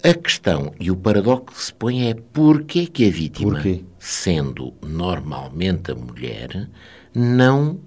A 0.03 0.15
questão 0.15 0.73
e 0.79 0.91
o 0.91 0.97
paradoxo 0.97 1.45
que 1.47 1.63
se 1.63 1.75
põe 1.75 2.09
é 2.09 2.15
porquê 2.15 2.87
que 2.87 3.09
a 3.09 3.11
vítima, 3.11 3.63
sendo 3.99 4.73
normalmente 4.81 5.91
a 5.91 5.95
mulher, 5.95 6.69
não 7.15 7.81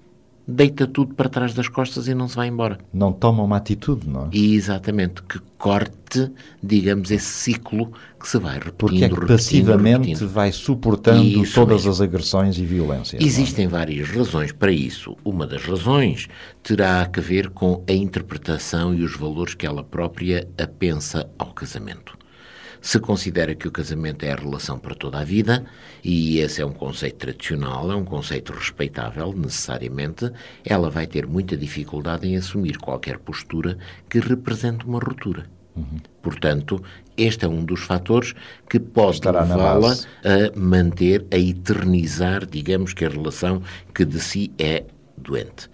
deita 0.46 0.86
tudo 0.86 1.14
para 1.14 1.28
trás 1.28 1.54
das 1.54 1.68
costas 1.68 2.08
e 2.08 2.14
não 2.14 2.28
se 2.28 2.36
vai 2.36 2.48
embora. 2.48 2.78
Não 2.92 3.12
toma 3.12 3.42
uma 3.42 3.56
atitude, 3.56 4.08
não 4.08 4.26
é? 4.26 4.28
E 4.32 4.54
exatamente, 4.54 5.22
que 5.22 5.38
corte, 5.58 6.30
digamos, 6.62 7.10
esse 7.10 7.26
ciclo 7.26 7.92
que 8.18 8.28
se 8.28 8.38
vai 8.38 8.54
repetindo, 8.54 8.76
Porque 8.76 9.04
é 9.04 9.08
que 9.08 9.26
passivamente 9.26 10.08
repetindo. 10.08 10.28
vai 10.28 10.52
suportando 10.52 11.22
isso 11.22 11.54
todas 11.54 11.78
mesmo. 11.78 11.90
as 11.90 12.00
agressões 12.00 12.58
e 12.58 12.64
violências. 12.64 13.22
É? 13.22 13.24
Existem 13.24 13.66
é? 13.66 13.68
várias 13.68 14.08
razões 14.08 14.52
para 14.52 14.72
isso. 14.72 15.16
Uma 15.24 15.46
das 15.46 15.64
razões 15.64 16.28
terá 16.62 17.02
a 17.02 17.20
ver 17.20 17.50
com 17.50 17.82
a 17.88 17.92
interpretação 17.92 18.94
e 18.94 19.02
os 19.02 19.16
valores 19.16 19.54
que 19.54 19.66
ela 19.66 19.84
própria 19.84 20.48
apensa 20.58 21.28
ao 21.38 21.52
casamento 21.52 22.21
se 22.82 22.98
considera 22.98 23.54
que 23.54 23.68
o 23.68 23.70
casamento 23.70 24.24
é 24.24 24.32
a 24.32 24.36
relação 24.36 24.76
para 24.76 24.94
toda 24.94 25.20
a 25.20 25.24
vida, 25.24 25.64
e 26.02 26.40
esse 26.40 26.60
é 26.60 26.66
um 26.66 26.72
conceito 26.72 27.16
tradicional, 27.16 27.92
é 27.92 27.94
um 27.94 28.04
conceito 28.04 28.52
respeitável, 28.52 29.32
necessariamente, 29.32 30.30
ela 30.64 30.90
vai 30.90 31.06
ter 31.06 31.24
muita 31.24 31.56
dificuldade 31.56 32.28
em 32.28 32.36
assumir 32.36 32.76
qualquer 32.78 33.18
postura 33.18 33.78
que 34.10 34.18
represente 34.18 34.84
uma 34.84 34.98
ruptura. 34.98 35.46
Uhum. 35.76 36.00
Portanto, 36.20 36.82
este 37.16 37.44
é 37.44 37.48
um 37.48 37.64
dos 37.64 37.80
fatores 37.80 38.34
que 38.68 38.80
pode 38.80 39.20
levá-la 39.24 39.94
a 40.24 40.58
manter, 40.58 41.24
a 41.30 41.38
eternizar, 41.38 42.44
digamos 42.44 42.92
que 42.92 43.04
a 43.04 43.08
relação 43.08 43.62
que 43.94 44.04
de 44.04 44.18
si 44.18 44.52
é 44.58 44.84
doente. 45.16 45.70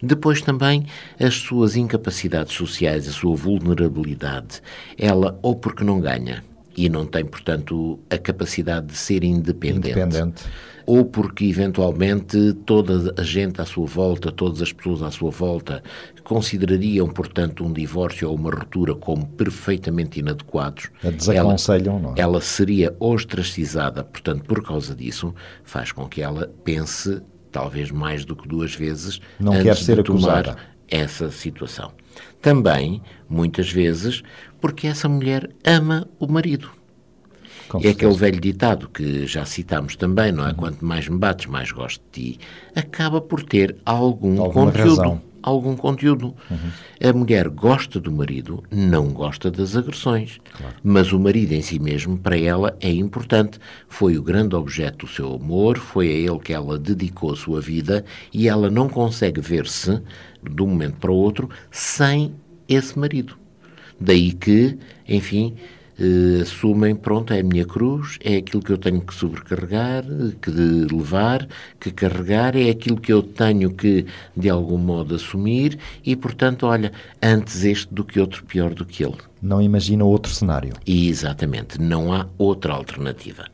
Depois 0.00 0.40
também 0.40 0.86
as 1.18 1.34
suas 1.34 1.76
incapacidades 1.76 2.54
sociais, 2.54 3.08
a 3.08 3.12
sua 3.12 3.36
vulnerabilidade. 3.36 4.62
Ela, 4.96 5.38
ou 5.42 5.54
porque 5.54 5.84
não 5.84 6.00
ganha, 6.00 6.42
e 6.76 6.88
não 6.88 7.06
tem, 7.06 7.24
portanto, 7.24 8.00
a 8.10 8.18
capacidade 8.18 8.86
de 8.86 8.96
ser 8.96 9.24
independente. 9.24 9.90
independente. 9.90 10.44
Ou 10.84 11.04
porque, 11.04 11.44
eventualmente, 11.44 12.52
toda 12.66 13.14
a 13.16 13.22
gente 13.22 13.60
à 13.60 13.64
sua 13.64 13.86
volta, 13.86 14.32
todas 14.32 14.60
as 14.60 14.72
pessoas 14.72 15.02
à 15.02 15.10
sua 15.10 15.30
volta, 15.30 15.82
considerariam, 16.24 17.08
portanto, 17.08 17.64
um 17.64 17.72
divórcio 17.72 18.28
ou 18.28 18.34
uma 18.34 18.50
ruptura 18.50 18.94
como 18.94 19.26
perfeitamente 19.26 20.18
inadequados. 20.18 20.90
A 21.04 21.10
desaconselham, 21.10 21.94
ela, 21.94 22.02
não 22.02 22.14
é? 22.16 22.20
Ela 22.20 22.40
seria 22.40 22.94
ostracizada, 22.98 24.02
portanto, 24.02 24.42
por 24.44 24.62
causa 24.62 24.94
disso, 24.94 25.34
faz 25.62 25.92
com 25.92 26.08
que 26.08 26.20
ela 26.20 26.52
pense, 26.64 27.20
talvez 27.52 27.90
mais 27.90 28.24
do 28.24 28.34
que 28.34 28.48
duas 28.48 28.74
vezes, 28.74 29.20
não 29.38 29.52
antes 29.52 29.64
quer 29.64 29.76
ser 29.76 29.96
de 29.98 30.02
tomar 30.02 30.40
acusada. 30.40 30.56
essa 30.88 31.30
situação. 31.30 31.92
Também, 32.40 33.00
muitas 33.28 33.70
vezes, 33.70 34.22
porque 34.62 34.86
essa 34.86 35.08
mulher 35.08 35.50
ama 35.64 36.08
o 36.20 36.26
marido. 36.28 36.70
Com 37.68 37.78
é 37.78 37.82
certeza. 37.82 37.96
aquele 37.96 38.14
velho 38.14 38.40
ditado 38.40 38.88
que 38.88 39.26
já 39.26 39.44
citámos 39.44 39.96
também, 39.96 40.30
não 40.30 40.46
é? 40.46 40.50
Uhum. 40.50 40.54
Quanto 40.54 40.84
mais 40.84 41.08
me 41.08 41.18
bates, 41.18 41.46
mais 41.46 41.72
gosto 41.72 42.00
de 42.12 42.32
ti. 42.34 42.40
Acaba 42.74 43.20
por 43.20 43.42
ter 43.42 43.76
algum 43.84 44.40
Alguma 44.40 44.66
conteúdo. 44.66 44.88
Razão. 45.00 45.22
Algum 45.42 45.74
conteúdo. 45.74 46.36
Uhum. 46.48 47.10
A 47.10 47.12
mulher 47.12 47.48
gosta 47.48 47.98
do 47.98 48.12
marido, 48.12 48.62
não 48.70 49.08
gosta 49.08 49.50
das 49.50 49.74
agressões. 49.74 50.38
Claro. 50.56 50.76
Mas 50.84 51.12
o 51.12 51.18
marido 51.18 51.52
em 51.52 51.62
si 51.62 51.80
mesmo, 51.80 52.16
para 52.16 52.38
ela, 52.38 52.76
é 52.80 52.92
importante. 52.92 53.58
Foi 53.88 54.16
o 54.16 54.22
grande 54.22 54.54
objeto 54.54 55.04
do 55.06 55.10
seu 55.10 55.34
amor, 55.34 55.78
foi 55.78 56.06
a 56.08 56.12
ele 56.12 56.38
que 56.38 56.52
ela 56.52 56.78
dedicou 56.78 57.32
a 57.32 57.36
sua 57.36 57.60
vida 57.60 58.04
e 58.32 58.48
ela 58.48 58.70
não 58.70 58.88
consegue 58.88 59.40
ver-se, 59.40 60.00
de 60.40 60.62
um 60.62 60.68
momento 60.68 60.98
para 60.98 61.10
o 61.10 61.16
outro, 61.16 61.50
sem 61.72 62.32
esse 62.68 62.96
marido. 62.96 63.41
Daí 64.02 64.32
que, 64.32 64.76
enfim, 65.08 65.54
uh, 65.96 66.42
assumem, 66.42 66.92
pronto, 66.96 67.32
é 67.32 67.38
a 67.38 67.42
minha 67.44 67.64
cruz, 67.64 68.18
é 68.20 68.38
aquilo 68.38 68.60
que 68.60 68.72
eu 68.72 68.78
tenho 68.78 69.00
que 69.00 69.14
sobrecarregar, 69.14 70.04
que 70.42 70.50
levar, 70.50 71.46
que 71.78 71.92
carregar, 71.92 72.56
é 72.56 72.68
aquilo 72.68 73.00
que 73.00 73.12
eu 73.12 73.22
tenho 73.22 73.70
que, 73.70 74.04
de 74.36 74.50
algum 74.50 74.76
modo, 74.76 75.14
assumir 75.14 75.78
e, 76.04 76.16
portanto, 76.16 76.66
olha, 76.66 76.90
antes 77.22 77.62
este 77.62 77.94
do 77.94 78.04
que 78.04 78.18
outro 78.18 78.44
pior 78.44 78.74
do 78.74 78.84
que 78.84 79.04
ele. 79.04 79.18
Não 79.40 79.62
imagina 79.62 80.04
outro 80.04 80.32
cenário. 80.32 80.72
E, 80.84 81.08
exatamente, 81.08 81.80
não 81.80 82.12
há 82.12 82.26
outra 82.36 82.72
alternativa. 82.72 83.44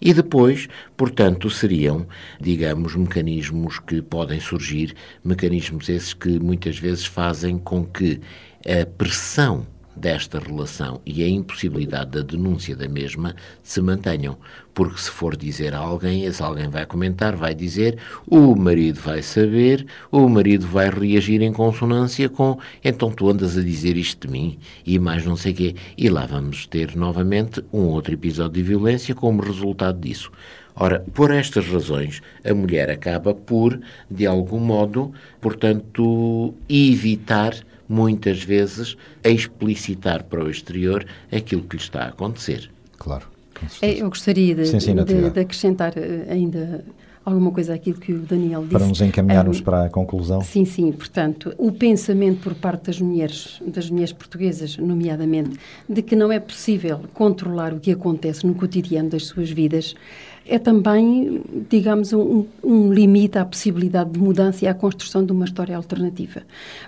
E 0.00 0.14
depois, 0.14 0.68
portanto, 0.96 1.50
seriam, 1.50 2.06
digamos, 2.40 2.94
mecanismos 2.94 3.80
que 3.80 4.00
podem 4.00 4.38
surgir, 4.38 4.94
mecanismos 5.24 5.88
esses 5.88 6.14
que 6.14 6.38
muitas 6.38 6.78
vezes 6.78 7.06
fazem 7.06 7.58
com 7.58 7.84
que 7.84 8.20
a 8.64 8.86
pressão 8.86 9.66
desta 9.96 10.38
relação 10.38 11.00
e 11.06 11.24
a 11.24 11.28
impossibilidade 11.28 12.10
da 12.10 12.20
denúncia 12.20 12.76
da 12.76 12.88
mesma 12.88 13.34
se 13.62 13.80
mantenham. 13.80 14.36
Porque 14.74 15.00
se 15.00 15.10
for 15.10 15.34
dizer 15.36 15.74
a 15.74 15.78
alguém, 15.78 16.24
esse 16.24 16.42
alguém 16.42 16.68
vai 16.68 16.84
comentar, 16.84 17.34
vai 17.34 17.54
dizer, 17.54 17.98
o 18.26 18.54
marido 18.54 19.00
vai 19.00 19.22
saber, 19.22 19.86
o 20.12 20.28
marido 20.28 20.66
vai 20.66 20.90
reagir 20.90 21.40
em 21.40 21.52
consonância 21.52 22.28
com 22.28 22.58
então 22.84 23.10
tu 23.10 23.30
andas 23.30 23.56
a 23.56 23.62
dizer 23.62 23.96
isto 23.96 24.26
de 24.26 24.32
mim 24.32 24.58
e 24.84 24.98
mais 24.98 25.24
não 25.24 25.36
sei 25.36 25.54
quê. 25.54 25.74
E 25.96 26.08
lá 26.10 26.26
vamos 26.26 26.66
ter 26.66 26.94
novamente 26.94 27.64
um 27.72 27.84
outro 27.84 28.12
episódio 28.12 28.62
de 28.62 28.62
violência 28.62 29.14
como 29.14 29.42
resultado 29.42 29.98
disso. 29.98 30.30
Ora, 30.78 31.00
por 31.14 31.30
estas 31.30 31.66
razões, 31.68 32.20
a 32.44 32.52
mulher 32.52 32.90
acaba 32.90 33.32
por, 33.32 33.80
de 34.10 34.26
algum 34.26 34.60
modo, 34.60 35.10
portanto, 35.40 36.54
evitar 36.68 37.54
muitas 37.88 38.42
vezes 38.42 38.96
explicitar 39.22 40.24
para 40.24 40.44
o 40.44 40.50
exterior 40.50 41.06
aquilo 41.30 41.62
que 41.62 41.76
lhe 41.76 41.82
está 41.82 42.04
a 42.04 42.08
acontecer. 42.08 42.70
Claro. 42.98 43.26
É, 43.80 44.02
eu 44.02 44.08
gostaria 44.08 44.54
de, 44.54 44.70
de, 44.70 45.30
de 45.30 45.40
acrescentar 45.40 45.94
eh, 45.96 46.26
ainda 46.28 46.84
alguma 47.26 47.50
coisa 47.50 47.74
àquilo 47.74 47.98
que 47.98 48.12
o 48.12 48.20
Daniel 48.20 48.62
disse. 48.62 48.72
Para 48.72 48.86
nos 48.86 49.00
encaminharmos 49.00 49.60
um, 49.60 49.62
para 49.64 49.84
a 49.86 49.90
conclusão. 49.90 50.40
Sim, 50.42 50.64
sim. 50.64 50.92
Portanto, 50.92 51.52
o 51.58 51.72
pensamento 51.72 52.40
por 52.40 52.54
parte 52.54 52.86
das 52.86 53.00
mulheres, 53.00 53.60
das 53.66 53.90
mulheres 53.90 54.12
portuguesas, 54.12 54.76
nomeadamente, 54.76 55.58
de 55.88 56.02
que 56.02 56.14
não 56.14 56.30
é 56.30 56.38
possível 56.38 57.00
controlar 57.12 57.74
o 57.74 57.80
que 57.80 57.90
acontece 57.90 58.46
no 58.46 58.54
cotidiano 58.54 59.10
das 59.10 59.26
suas 59.26 59.50
vidas, 59.50 59.96
é 60.48 60.58
também, 60.58 61.42
digamos, 61.68 62.12
um, 62.12 62.44
um, 62.62 62.92
limite 62.92 63.36
à 63.36 63.44
possibilidade 63.44 64.10
de 64.10 64.18
mudança 64.18 64.64
e 64.64 64.68
à 64.68 64.74
construção 64.74 65.24
de 65.24 65.32
uma 65.32 65.44
história 65.44 65.76
alternativa. 65.76 66.42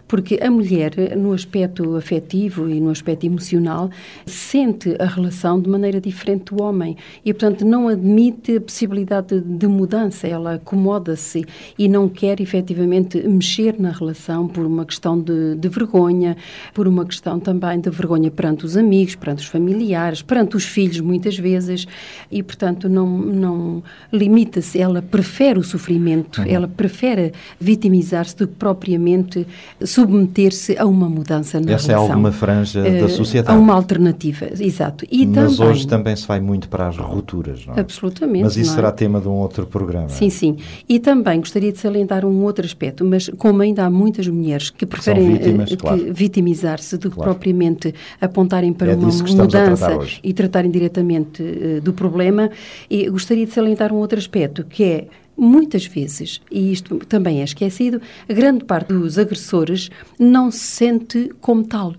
Porque 0.07 0.39
a 0.41 0.51
mulher, 0.51 1.17
no 1.17 1.33
aspecto 1.33 1.97
afetivo 1.97 2.69
e 2.69 2.81
no 2.81 2.91
aspecto 2.91 3.27
emocional, 3.27 3.91
sente 4.25 4.95
a 5.01 5.07
relação 5.07 5.61
de 5.61 5.69
maneira 5.69 6.01
diferente 6.01 6.55
do 6.55 6.63
homem 6.63 6.97
e, 7.25 7.33
portanto, 7.33 7.65
não 7.65 7.89
admite 7.89 8.57
a 8.57 8.61
possibilidade 8.61 9.41
de, 9.41 9.67
mudança. 9.67 10.29
Ela 10.29 10.55
acomoda-se 10.55 11.45
e 11.77 11.89
não 11.89 12.09
quer 12.09 12.41
efetivamente 12.41 13.27
mexer 13.27 13.75
na 13.79 13.91
relação 13.91 14.47
por 14.47 14.65
uma 14.65 14.85
questão 14.85 15.21
de, 15.21 15.57
de 15.57 15.69
vergonha, 15.69 16.37
por 16.73 16.87
uma 16.87 17.05
questão 17.05 17.41
também 17.41 17.81
de 17.81 17.91
vergonha 17.91 18.31
perante 18.31 18.65
os 18.65 18.77
amigos, 18.77 19.17
perante 19.17 19.41
os 19.41 19.47
familiares, 19.47 20.23
perante 20.23 20.57
os 20.57 20.65
filhos, 20.65 21.01
muitas 21.01 21.37
vezes, 21.37 21.87
e, 22.31 22.43
portanto, 22.43 22.89
não, 22.89 23.07
não 23.09 23.48
não 23.49 23.83
limita-se, 24.13 24.79
ela 24.79 25.03
prefere 25.03 25.59
o 25.59 25.63
sofrimento, 25.63 26.41
uhum. 26.41 26.47
ela 26.47 26.69
prefere 26.69 27.33
vitimizar-se 27.61 28.37
do 28.37 28.47
que 28.47 28.55
propriamente 28.55 29.47
submeter-se 29.83 30.77
a 30.79 30.87
uma 30.87 31.09
mudança 31.09 31.61
na 31.61 31.73
Essa 31.73 31.89
relação. 31.89 32.09
é 32.09 32.11
alguma 32.11 32.33
franja 32.33 32.81
uh, 32.81 33.01
da 33.01 33.09
sociedade. 33.09 33.57
A 33.57 33.61
uma 33.61 33.75
alternativa, 33.75 34.49
exato. 34.59 35.05
E 35.11 35.27
Mas 35.27 35.57
também, 35.57 35.71
hoje 35.71 35.87
também 35.87 36.17
se 36.17 36.27
vai 36.27 36.41
muito 36.41 36.69
para 36.69 36.89
as 36.89 36.97
rupturas, 36.97 37.67
não 37.67 37.75
é? 37.75 37.81
Absolutamente. 37.81 38.45
Mas 38.45 38.57
isso 38.57 38.73
é? 38.73 38.75
será 38.75 38.93
tema 38.93 39.21
de 39.21 39.29
um 39.29 39.33
outro 39.33 39.67
programa. 39.67 40.09
Sim, 40.09 40.31
sim. 40.31 40.57
E 40.89 40.99
também 40.99 41.41
gostaria 41.41 41.73
de 41.73 41.79
salientar 41.79 42.25
um 42.25 42.43
outro 42.43 42.65
aspecto, 42.65 43.05
mas 43.05 43.31
como 43.39 43.63
ainda 43.63 43.85
há 43.85 43.91
muitas 43.91 44.27
mulheres 44.29 44.71
que 44.71 44.85
preferem 44.87 45.33
vítimas, 45.33 45.75
claro. 45.75 46.13
vitimizar-se 46.13 46.97
do 46.97 47.11
que 47.11 47.17
claro. 47.17 47.33
propriamente 47.33 47.95
apontarem 48.21 48.73
para 48.73 48.93
é 48.93 48.97
uma 48.97 49.09
mudança 49.09 49.99
e 50.23 50.33
tratarem 50.33 50.71
diretamente 50.71 51.43
uh, 51.43 51.81
do 51.81 51.93
problema, 51.93 52.51
e 52.91 53.09
gostaria 53.09 53.38
gostaria 53.39 53.47
de 53.47 53.53
salientar 53.53 53.93
um 53.93 53.97
outro 53.97 54.19
aspecto, 54.19 54.65
que 54.65 54.85
é 54.85 55.07
muitas 55.37 55.87
vezes, 55.87 56.41
e 56.51 56.73
isto 56.73 56.97
também 57.07 57.41
é 57.41 57.45
esquecido, 57.45 58.01
a 58.29 58.33
grande 58.33 58.65
parte 58.65 58.89
dos 58.89 59.19
agressores 59.19 59.91
não 60.19 60.51
se 60.51 60.59
sente 60.59 61.31
como 61.41 61.65
tal. 61.65 61.95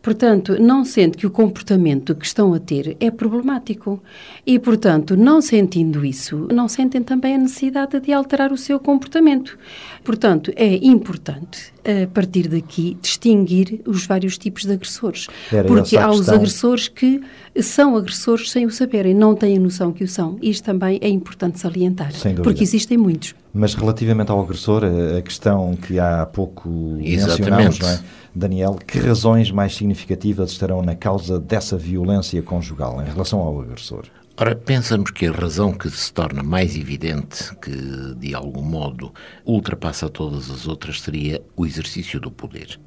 Portanto, 0.00 0.60
não 0.60 0.84
sente 0.84 1.16
que 1.16 1.26
o 1.26 1.30
comportamento 1.30 2.14
que 2.14 2.26
estão 2.26 2.52
a 2.52 2.58
ter 2.58 2.96
é 2.98 3.10
problemático. 3.10 4.02
E, 4.44 4.58
portanto, 4.58 5.16
não 5.16 5.40
sentindo 5.40 6.04
isso, 6.04 6.48
não 6.52 6.68
sentem 6.68 7.02
também 7.02 7.36
a 7.36 7.38
necessidade 7.38 8.00
de 8.00 8.12
alterar 8.12 8.52
o 8.52 8.56
seu 8.56 8.80
comportamento. 8.80 9.56
Portanto, 10.02 10.52
é 10.56 10.74
importante, 10.84 11.72
a 11.84 12.06
partir 12.06 12.48
daqui, 12.48 12.96
distinguir 13.00 13.80
os 13.86 14.06
vários 14.06 14.38
tipos 14.38 14.62
de 14.62 14.72
agressores. 14.72 15.26
Era 15.52 15.66
porque 15.66 15.96
há 15.96 16.10
os 16.10 16.28
agressores 16.28 16.88
que 16.88 17.20
são 17.60 17.96
agressores 17.96 18.50
sem 18.50 18.66
o 18.66 18.70
saberem, 18.70 19.14
não 19.14 19.34
têm 19.34 19.56
a 19.56 19.60
noção 19.60 19.92
que 19.92 20.04
o 20.04 20.08
são. 20.08 20.38
Isto 20.40 20.64
também 20.64 20.98
é 21.02 21.08
importante 21.08 21.58
salientar, 21.58 22.12
porque 22.42 22.62
existem 22.62 22.96
muitos. 22.96 23.34
Mas 23.52 23.74
relativamente 23.74 24.30
ao 24.30 24.40
agressor, 24.40 24.82
a 24.84 25.20
questão 25.20 25.76
que 25.76 25.98
há 25.98 26.24
pouco 26.24 26.98
Exatamente. 27.00 27.50
mencionámos, 27.50 27.80
é? 27.80 28.00
Daniel, 28.34 28.78
que 28.86 28.98
razões 28.98 29.50
mais 29.50 29.74
significativas 29.74 30.52
estarão 30.52 30.80
na 30.80 30.94
causa 30.94 31.38
dessa 31.38 31.76
violência 31.76 32.40
conjugal 32.42 33.02
em 33.02 33.04
relação 33.04 33.40
ao 33.40 33.60
agressor? 33.60 34.04
Ora, 34.36 34.56
pensamos 34.56 35.10
que 35.10 35.26
a 35.26 35.32
razão 35.32 35.72
que 35.72 35.90
se 35.90 36.12
torna 36.12 36.42
mais 36.42 36.74
evidente, 36.74 37.54
que 37.56 38.14
de 38.16 38.34
algum 38.34 38.62
modo 38.62 39.12
ultrapassa 39.44 40.08
todas 40.08 40.50
as 40.50 40.66
outras, 40.66 41.02
seria 41.02 41.42
o 41.54 41.66
exercício 41.66 42.18
do 42.18 42.30
poder. 42.30 42.80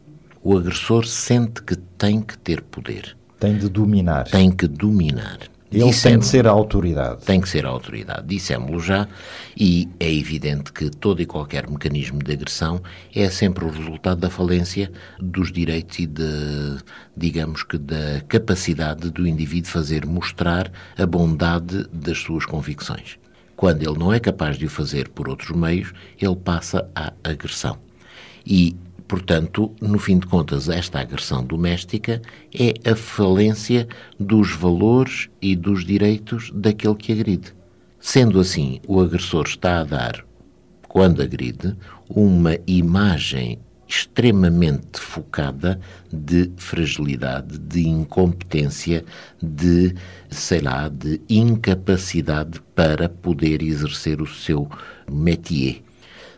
O 0.43 0.57
agressor 0.57 1.05
sente 1.05 1.61
que 1.61 1.75
tem 1.75 2.21
que 2.21 2.37
ter 2.37 2.61
poder. 2.63 3.15
Tem 3.39 3.57
de 3.57 3.69
dominar. 3.69 4.25
Tem 4.25 4.51
que 4.51 4.67
dominar. 4.67 5.39
Ele 5.75 5.93
tem 5.93 6.19
de 6.19 6.25
ser 6.25 6.47
a 6.47 6.51
autoridade. 6.51 7.23
Tem 7.25 7.41
que 7.41 7.49
ser 7.49 7.65
a 7.65 7.69
autoridade, 7.69 8.27
dissemos-lo 8.27 8.79
já, 8.79 9.07
e 9.57 9.89
é 9.99 10.11
evidente 10.11 10.71
que 10.71 10.89
todo 10.89 11.21
e 11.21 11.25
qualquer 11.25 11.69
mecanismo 11.69 12.19
de 12.19 12.31
agressão 12.33 12.81
é 13.13 13.29
sempre 13.29 13.65
o 13.65 13.69
resultado 13.69 14.19
da 14.19 14.29
falência 14.29 14.91
dos 15.19 15.51
direitos 15.51 15.99
e 15.99 16.05
de, 16.05 16.77
digamos 17.15 17.63
que, 17.63 17.77
da 17.77 18.21
capacidade 18.27 19.09
do 19.09 19.27
indivíduo 19.27 19.69
fazer 19.69 20.05
mostrar 20.05 20.71
a 20.97 21.05
bondade 21.05 21.85
das 21.91 22.19
suas 22.19 22.45
convicções. 22.45 23.17
Quando 23.55 23.83
ele 23.83 23.97
não 23.97 24.13
é 24.13 24.19
capaz 24.19 24.57
de 24.57 24.65
o 24.65 24.69
fazer 24.69 25.09
por 25.09 25.29
outros 25.29 25.51
meios, 25.51 25.93
ele 26.21 26.35
passa 26.35 26.89
à 26.93 27.13
agressão. 27.23 27.77
E 28.45 28.75
Portanto, 29.15 29.73
no 29.79 29.97
fim 29.97 30.19
de 30.19 30.27
contas, 30.27 30.67
esta 30.67 30.99
agressão 30.99 31.41
doméstica 31.41 32.21
é 32.53 32.73
a 32.91 32.97
falência 32.97 33.87
dos 34.19 34.51
valores 34.51 35.29
e 35.41 35.55
dos 35.55 35.85
direitos 35.85 36.51
daquele 36.53 36.95
que 36.95 37.13
agride. 37.13 37.55
Sendo 37.97 38.41
assim, 38.41 38.81
o 38.85 38.99
agressor 38.99 39.45
está 39.47 39.79
a 39.79 39.83
dar, 39.85 40.25
quando 40.89 41.21
agride, 41.21 41.77
uma 42.09 42.57
imagem 42.67 43.57
extremamente 43.87 44.99
focada 44.99 45.79
de 46.11 46.51
fragilidade, 46.57 47.57
de 47.57 47.87
incompetência, 47.87 49.05
de, 49.41 49.95
sei 50.29 50.59
lá, 50.59 50.89
de 50.89 51.21
incapacidade 51.29 52.61
para 52.75 53.07
poder 53.07 53.63
exercer 53.63 54.21
o 54.21 54.27
seu 54.27 54.69
métier. 55.09 55.81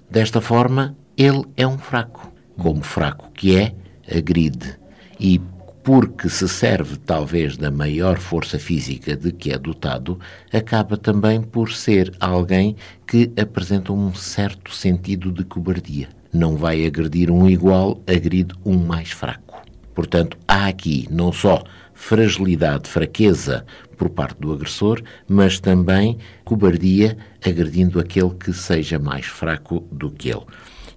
Desta 0.07 0.39
forma, 0.39 0.95
ele 1.17 1.43
é 1.57 1.65
um 1.65 1.79
fraco 1.79 2.26
como 2.57 2.83
fraco 2.83 3.31
que 3.31 3.55
é, 3.55 3.73
agride. 4.15 4.77
E 5.19 5.39
porque 5.87 6.27
se 6.27 6.49
serve 6.49 6.97
talvez 6.97 7.55
da 7.55 7.71
maior 7.71 8.17
força 8.17 8.59
física 8.59 9.15
de 9.15 9.31
que 9.31 9.53
é 9.53 9.57
dotado, 9.57 10.19
acaba 10.51 10.97
também 10.97 11.41
por 11.41 11.71
ser 11.71 12.13
alguém 12.19 12.75
que 13.07 13.31
apresenta 13.39 13.93
um 13.93 14.13
certo 14.13 14.75
sentido 14.75 15.31
de 15.31 15.45
cobardia. 15.45 16.09
Não 16.33 16.57
vai 16.57 16.85
agredir 16.85 17.31
um 17.31 17.49
igual, 17.49 18.01
agride 18.05 18.53
um 18.65 18.77
mais 18.77 19.11
fraco. 19.11 19.61
Portanto, 19.95 20.37
há 20.45 20.67
aqui 20.67 21.07
não 21.09 21.31
só 21.31 21.63
fragilidade, 21.93 22.89
fraqueza 22.89 23.65
por 23.97 24.09
parte 24.09 24.39
do 24.39 24.51
agressor, 24.51 25.01
mas 25.27 25.59
também 25.59 26.17
cobardia 26.43 27.17
agredindo 27.43 27.99
aquele 27.99 28.31
que 28.31 28.51
seja 28.51 28.99
mais 28.99 29.25
fraco 29.25 29.87
do 29.91 30.11
que 30.11 30.29
ele. 30.29 30.45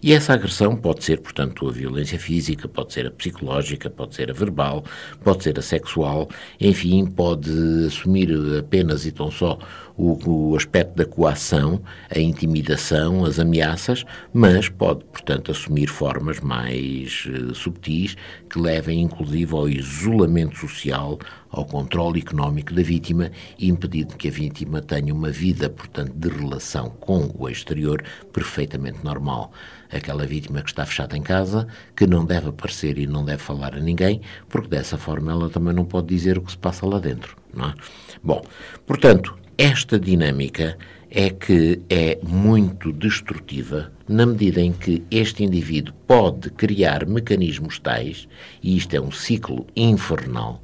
E 0.03 0.15
essa 0.15 0.33
agressão 0.33 0.75
pode 0.75 1.05
ser, 1.05 1.21
portanto, 1.21 1.69
a 1.69 1.71
violência 1.71 2.19
física, 2.19 2.67
pode 2.67 2.95
ser 2.95 3.07
a 3.07 3.11
psicológica, 3.11 3.91
pode 3.91 4.15
ser 4.15 4.31
a 4.31 4.33
verbal, 4.33 4.83
pode 5.23 5.45
ser 5.45 5.59
a 5.59 5.63
sexual, 5.63 6.27
enfim, 6.59 7.05
pode 7.05 7.51
assumir 7.87 8.31
apenas 8.59 9.05
e 9.05 9.13
tão 9.13 9.31
só 9.31 9.59
o, 9.99 10.53
o 10.53 10.57
aspecto 10.57 10.97
da 10.97 11.05
coação, 11.05 11.83
a 12.09 12.19
intimidação, 12.19 13.27
as 13.27 13.39
ameaças, 13.39 14.07
mas 14.33 14.71
pode, 14.71 15.05
portanto, 15.05 15.51
assumir 15.51 15.89
formas 15.89 16.41
mais 16.41 17.27
uh, 17.27 17.55
subtis 17.55 18.17
que 18.49 18.59
levem, 18.59 19.03
inclusive, 19.03 19.55
ao 19.55 19.69
isolamento 19.69 20.57
social, 20.57 21.19
ao 21.51 21.67
controle 21.67 22.21
económico 22.21 22.73
da 22.73 22.83
vítima, 22.83 23.31
impedindo 23.59 24.17
que 24.17 24.29
a 24.29 24.31
vítima 24.31 24.81
tenha 24.81 25.13
uma 25.13 25.31
vida, 25.31 25.69
portanto, 25.69 26.13
de 26.15 26.29
relação 26.31 26.89
com 26.89 27.31
o 27.39 27.47
exterior 27.51 28.03
perfeitamente 28.33 29.05
normal 29.05 29.53
aquela 29.92 30.26
vítima 30.26 30.62
que 30.62 30.70
está 30.70 30.85
fechada 30.87 31.16
em 31.16 31.22
casa, 31.22 31.66
que 31.96 32.07
não 32.07 32.24
deve 32.24 32.48
aparecer 32.48 32.98
e 32.98 33.07
não 33.07 33.24
deve 33.24 33.42
falar 33.42 33.74
a 33.74 33.81
ninguém, 33.81 34.20
porque 34.48 34.68
dessa 34.68 34.96
forma 34.96 35.33
ela 35.33 35.50
também 35.50 35.74
não 35.74 35.85
pode 35.85 36.09
dizer 36.09 36.38
o 36.38 36.42
que 36.42 36.53
se 36.53 36.59
passa 36.59 36.87
lá 36.87 36.98
dentro, 36.98 37.37
não 37.53 37.70
é? 37.70 37.74
Bom, 38.22 38.42
portanto, 38.87 39.37
esta 39.57 39.98
dinâmica 39.98 40.79
é 41.11 41.29
que 41.29 41.83
é 41.90 42.18
muito 42.22 42.92
destrutiva 42.92 43.90
na 44.09 44.24
medida 44.24 44.61
em 44.61 44.72
que 44.72 45.03
este 45.11 45.42
indivíduo 45.42 45.92
pode 46.07 46.50
criar 46.50 47.05
mecanismos 47.05 47.79
tais, 47.79 48.29
e 48.62 48.76
isto 48.76 48.94
é 48.94 49.00
um 49.00 49.11
ciclo 49.11 49.66
infernal, 49.74 50.62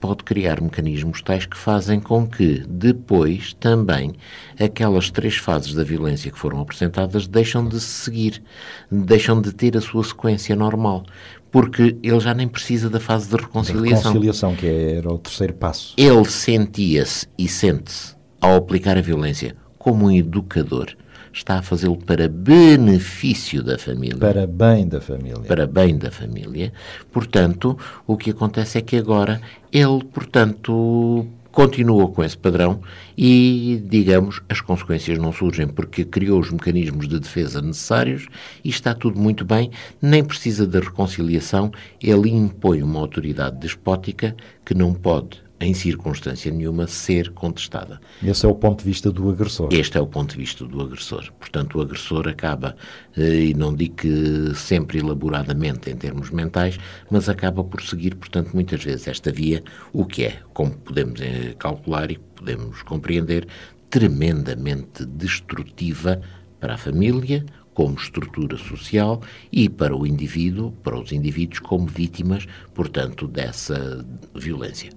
pode 0.00 0.24
criar 0.24 0.60
mecanismos 0.60 1.22
tais 1.22 1.46
que 1.46 1.56
fazem 1.56 2.00
com 2.00 2.26
que 2.26 2.64
depois 2.68 3.52
também 3.54 4.12
aquelas 4.58 5.10
três 5.10 5.36
fases 5.36 5.74
da 5.74 5.84
violência 5.84 6.30
que 6.30 6.38
foram 6.38 6.60
apresentadas 6.60 7.26
deixam 7.26 7.66
de 7.66 7.80
se 7.80 8.04
seguir, 8.04 8.42
deixam 8.90 9.40
de 9.40 9.52
ter 9.52 9.76
a 9.76 9.80
sua 9.80 10.04
sequência 10.04 10.54
normal. 10.54 11.04
Porque 11.50 11.96
ele 12.02 12.20
já 12.20 12.34
nem 12.34 12.46
precisa 12.46 12.90
da 12.90 13.00
fase 13.00 13.28
de 13.30 13.36
reconciliação. 13.36 14.12
reconciliação, 14.12 14.54
que 14.54 14.66
era 14.66 15.10
o 15.10 15.18
terceiro 15.18 15.54
passo. 15.54 15.94
Ele 15.96 16.24
sentia-se 16.26 17.26
e 17.38 17.48
sente-se, 17.48 18.14
ao 18.40 18.56
aplicar 18.56 18.98
a 18.98 19.00
violência, 19.00 19.56
como 19.78 20.06
um 20.06 20.10
educador, 20.10 20.94
está 21.38 21.58
a 21.58 21.62
fazê-lo 21.62 21.96
para 21.96 22.28
benefício 22.28 23.62
da 23.62 23.78
família. 23.78 24.18
Para 24.18 24.46
bem 24.46 24.86
da 24.88 25.00
família. 25.00 25.40
Para 25.46 25.66
bem 25.66 25.96
da 25.96 26.10
família. 26.10 26.72
Portanto, 27.12 27.78
o 28.06 28.16
que 28.16 28.30
acontece 28.30 28.78
é 28.78 28.80
que 28.82 28.96
agora 28.96 29.40
ele, 29.72 30.04
portanto, 30.04 31.26
continua 31.50 32.08
com 32.08 32.22
esse 32.22 32.36
padrão 32.36 32.80
e, 33.16 33.82
digamos, 33.88 34.42
as 34.48 34.60
consequências 34.60 35.18
não 35.18 35.32
surgem 35.32 35.66
porque 35.66 36.04
criou 36.04 36.40
os 36.40 36.50
mecanismos 36.50 37.08
de 37.08 37.18
defesa 37.18 37.62
necessários 37.62 38.26
e 38.62 38.68
está 38.68 38.94
tudo 38.94 39.18
muito 39.18 39.44
bem, 39.44 39.70
nem 40.00 40.24
precisa 40.24 40.66
de 40.66 40.78
reconciliação, 40.78 41.72
ele 42.02 42.30
impõe 42.30 42.82
uma 42.82 43.00
autoridade 43.00 43.58
despótica 43.58 44.36
que 44.64 44.74
não 44.74 44.92
pode 44.92 45.47
em 45.60 45.74
circunstância 45.74 46.50
nenhuma, 46.52 46.86
ser 46.86 47.30
contestada. 47.30 48.00
Esse 48.22 48.46
é 48.46 48.48
o 48.48 48.54
ponto 48.54 48.80
de 48.80 48.84
vista 48.84 49.10
do 49.10 49.28
agressor. 49.30 49.68
Este 49.72 49.98
é 49.98 50.00
o 50.00 50.06
ponto 50.06 50.32
de 50.32 50.38
vista 50.38 50.64
do 50.64 50.80
agressor. 50.80 51.32
Portanto, 51.38 51.78
o 51.78 51.82
agressor 51.82 52.28
acaba, 52.28 52.76
eh, 53.16 53.46
e 53.46 53.54
não 53.54 53.74
digo 53.74 53.96
que 53.96 54.54
sempre 54.54 54.98
elaboradamente 54.98 55.90
em 55.90 55.96
termos 55.96 56.30
mentais, 56.30 56.78
mas 57.10 57.28
acaba 57.28 57.64
por 57.64 57.82
seguir, 57.82 58.14
portanto, 58.14 58.50
muitas 58.54 58.82
vezes 58.82 59.08
esta 59.08 59.32
via, 59.32 59.62
o 59.92 60.04
que 60.04 60.24
é, 60.24 60.38
como 60.52 60.70
podemos 60.70 61.20
eh, 61.20 61.54
calcular 61.58 62.10
e 62.10 62.18
podemos 62.18 62.82
compreender, 62.82 63.46
tremendamente 63.90 65.04
destrutiva 65.04 66.20
para 66.60 66.74
a 66.74 66.78
família, 66.78 67.44
como 67.74 67.94
estrutura 67.94 68.56
social 68.58 69.22
e 69.52 69.68
para 69.68 69.96
o 69.96 70.04
indivíduo, 70.04 70.72
para 70.82 70.98
os 70.98 71.12
indivíduos 71.12 71.60
como 71.60 71.86
vítimas, 71.86 72.44
portanto, 72.74 73.28
dessa 73.28 74.04
violência. 74.34 74.90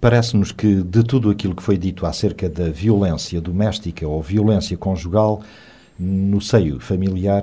Parece-nos 0.00 0.50
que 0.50 0.82
de 0.82 1.04
tudo 1.04 1.28
aquilo 1.28 1.54
que 1.54 1.62
foi 1.62 1.76
dito 1.76 2.06
acerca 2.06 2.48
da 2.48 2.70
violência 2.70 3.38
doméstica 3.38 4.08
ou 4.08 4.22
violência 4.22 4.76
conjugal 4.76 5.42
no 5.98 6.40
seio 6.40 6.80
familiar, 6.80 7.42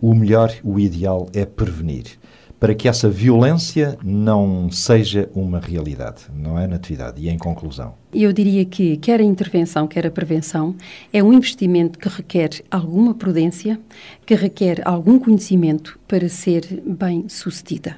o 0.00 0.12
melhor, 0.12 0.52
o 0.64 0.80
ideal 0.80 1.28
é 1.32 1.44
prevenir, 1.44 2.18
para 2.58 2.74
que 2.74 2.88
essa 2.88 3.08
violência 3.08 3.96
não 4.02 4.68
seja 4.68 5.30
uma 5.32 5.60
realidade, 5.60 6.24
não 6.34 6.58
é, 6.58 6.66
Natividade? 6.66 7.20
E 7.20 7.28
em 7.28 7.38
conclusão? 7.38 7.94
Eu 8.12 8.32
diria 8.32 8.64
que 8.64 8.96
quer 8.96 9.20
a 9.20 9.22
intervenção, 9.22 9.86
quer 9.86 10.04
a 10.04 10.10
prevenção, 10.10 10.74
é 11.12 11.22
um 11.22 11.32
investimento 11.32 11.98
que 11.98 12.08
requer 12.08 12.50
alguma 12.68 13.14
prudência, 13.14 13.78
que 14.26 14.34
requer 14.34 14.82
algum 14.84 15.20
conhecimento 15.20 15.98
para 16.08 16.28
ser 16.28 16.82
bem 16.84 17.28
sucedida. 17.28 17.96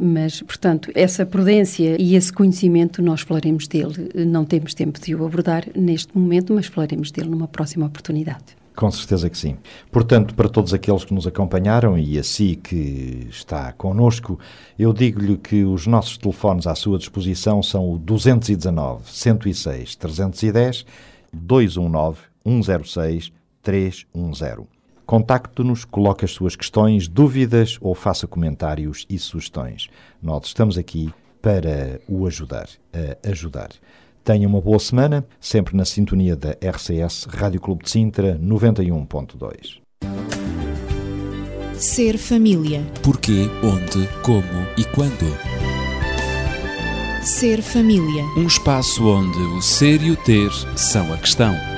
Mas, 0.00 0.40
portanto, 0.42 0.90
essa 0.94 1.26
prudência 1.26 2.00
e 2.00 2.14
esse 2.14 2.32
conhecimento 2.32 3.02
nós 3.02 3.22
falaremos 3.22 3.66
dele. 3.66 4.10
Não 4.14 4.44
temos 4.44 4.74
tempo 4.74 5.00
de 5.00 5.14
o 5.14 5.24
abordar 5.24 5.66
neste 5.74 6.16
momento, 6.16 6.54
mas 6.54 6.66
falaremos 6.66 7.10
dele 7.10 7.28
numa 7.28 7.48
próxima 7.48 7.86
oportunidade. 7.86 8.56
Com 8.76 8.92
certeza 8.92 9.28
que 9.28 9.36
sim. 9.36 9.56
Portanto, 9.90 10.36
para 10.36 10.48
todos 10.48 10.72
aqueles 10.72 11.04
que 11.04 11.12
nos 11.12 11.26
acompanharam 11.26 11.98
e 11.98 12.16
a 12.16 12.22
si 12.22 12.54
que 12.54 13.26
está 13.28 13.72
connosco, 13.72 14.38
eu 14.78 14.92
digo-lhe 14.92 15.36
que 15.36 15.64
os 15.64 15.84
nossos 15.88 16.16
telefones 16.16 16.64
à 16.64 16.76
sua 16.76 16.96
disposição 16.96 17.60
são 17.60 17.92
o 17.92 17.98
219 17.98 19.02
106 19.04 19.96
310 19.96 20.86
219 21.32 22.20
106 22.44 23.32
310. 23.62 24.77
Contacte-nos, 25.08 25.86
coloque 25.86 26.26
as 26.26 26.32
suas 26.32 26.54
questões, 26.54 27.08
dúvidas 27.08 27.78
ou 27.80 27.94
faça 27.94 28.26
comentários 28.26 29.06
e 29.08 29.18
sugestões. 29.18 29.88
Nós 30.22 30.48
estamos 30.48 30.76
aqui 30.76 31.10
para 31.40 31.98
o 32.06 32.26
ajudar, 32.26 32.68
a 32.92 33.30
ajudar. 33.30 33.70
Tenha 34.22 34.46
uma 34.46 34.60
boa 34.60 34.78
semana, 34.78 35.26
sempre 35.40 35.74
na 35.74 35.86
sintonia 35.86 36.36
da 36.36 36.50
RCS 36.50 37.24
Rádio 37.24 37.58
Clube 37.58 37.84
de 37.84 37.90
Sintra 37.90 38.38
91.2. 38.38 39.80
Ser 41.72 42.18
família. 42.18 42.82
Porquê, 43.02 43.48
onde, 43.64 44.06
como 44.22 44.66
e 44.76 44.84
quando. 44.94 45.24
Ser 47.22 47.62
família. 47.62 48.24
Um 48.36 48.46
espaço 48.46 49.08
onde 49.08 49.38
o 49.38 49.62
ser 49.62 50.02
e 50.02 50.10
o 50.10 50.16
ter 50.16 50.50
são 50.76 51.10
a 51.14 51.16
questão. 51.16 51.77